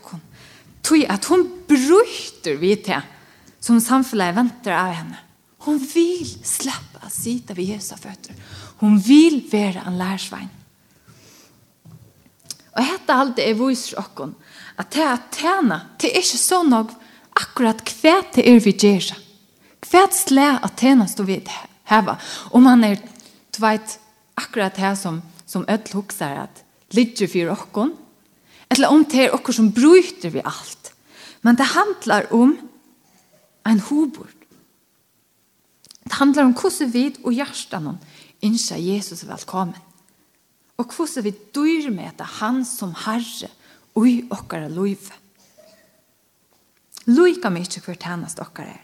Tog 0.82 1.04
att 1.04 1.24
hon 1.24 1.62
bryter 1.66 2.56
vid 2.56 2.84
det 2.84 3.02
som 3.60 3.80
samfunnet 3.80 4.36
väntar 4.36 4.72
av 4.72 4.92
henne. 4.92 5.18
Hon 5.58 5.78
vill 5.78 6.44
släppa 6.44 7.10
sitta 7.10 7.54
vid 7.54 7.68
Jesu 7.68 7.96
fötter. 7.96 8.34
Hon 8.78 8.98
vill 8.98 9.48
vara 9.52 9.82
en 9.86 9.98
lärsvagn. 9.98 10.48
Og 12.76 12.84
hetta 12.84 13.16
alt 13.22 13.40
er 13.40 13.56
viser 13.56 13.98
okkon 14.00 14.34
at 14.76 14.92
det 14.92 15.04
at 15.08 15.28
tjena, 15.32 15.80
det 15.96 16.10
er 16.10 16.20
ikke 16.20 16.40
så 16.40 16.60
nok 16.66 16.92
akkurat 17.36 17.80
hva 17.80 18.18
det 18.34 18.44
er 18.44 18.60
vi 18.60 18.74
gjør. 18.76 19.14
Hva 19.86 20.02
slæ 20.12 20.48
at 20.60 20.76
tjena 20.80 21.06
stå 21.08 21.24
vi 21.24 21.38
heva. 21.88 22.16
Og 22.52 22.62
man 22.62 22.84
er 22.84 23.00
tveit 23.56 23.96
akkurat 24.36 24.76
her 24.76 24.94
som, 24.98 25.22
som 25.46 25.64
ødel 25.68 25.96
huksar 25.96 26.42
at 26.44 26.62
ligger 26.92 27.30
for 27.30 27.54
okkon, 27.56 27.94
eller 28.70 28.92
om 28.92 29.04
det 29.04 29.24
er 29.24 29.34
okkon 29.34 29.56
som 29.56 29.72
bryter 29.72 30.32
vi 30.34 30.44
alt. 30.44 30.92
Men 31.42 31.56
det 31.56 31.72
handlar 31.72 32.28
om 32.34 32.56
en 33.66 33.80
hobord. 33.80 34.34
Det 36.04 36.18
handlar 36.20 36.44
om 36.44 36.54
hvordan 36.54 36.92
vi 36.92 37.06
og 37.24 37.32
hjertan 37.32 37.96
innskjer 38.42 38.78
Jesus 38.78 39.24
velkommen 39.26 39.78
og 40.76 40.92
hvordan 40.92 41.24
vi 41.24 41.32
dyr 41.56 41.90
med 41.90 42.20
han 42.40 42.64
som 42.68 42.92
herre 43.06 43.48
ui 43.96 44.26
okkara 44.30 44.68
loive. 44.68 45.14
Loika 47.06 47.48
ikke 47.48 47.80
hver 47.84 47.96
tjenest 48.02 48.40
okkara 48.42 48.74
er. 48.74 48.82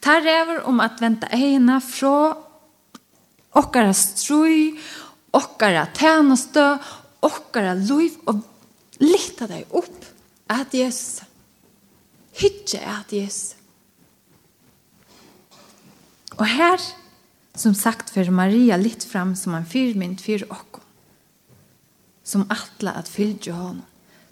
Ta 0.00 0.18
rever 0.22 0.62
om 0.66 0.80
at 0.80 1.00
venta 1.02 1.28
eina 1.34 1.78
fra 1.84 2.32
okkara 3.58 3.92
strui, 3.92 4.78
okkara 5.34 5.86
tjeneste, 5.94 6.64
okkara 7.22 7.74
løyv, 7.74 8.16
og 8.30 8.42
litta 9.02 9.46
deg 9.50 9.68
opp 9.70 10.06
at 10.50 10.74
Jesus. 10.74 11.26
Hytje 12.38 12.80
at 12.86 13.12
Jesus. 13.12 13.54
Og 16.38 16.46
her, 16.46 16.78
som 17.58 17.74
sagt, 17.74 18.10
for 18.14 18.30
Maria 18.30 18.78
litt 18.78 19.04
fram 19.04 19.34
som 19.36 19.56
en 19.58 19.66
fyrmynd 19.66 20.22
for 20.22 20.46
okkara 20.48 20.87
som 22.28 22.44
atla 22.50 22.92
at 22.92 23.08
fylgje 23.08 23.52
honom, 23.52 23.82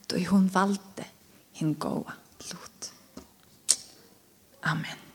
då 0.06 0.18
hon 0.28 0.48
valde 0.48 1.04
hin 1.52 1.74
goa 1.74 2.12
lot. 2.52 2.92
Amen. 4.60 5.05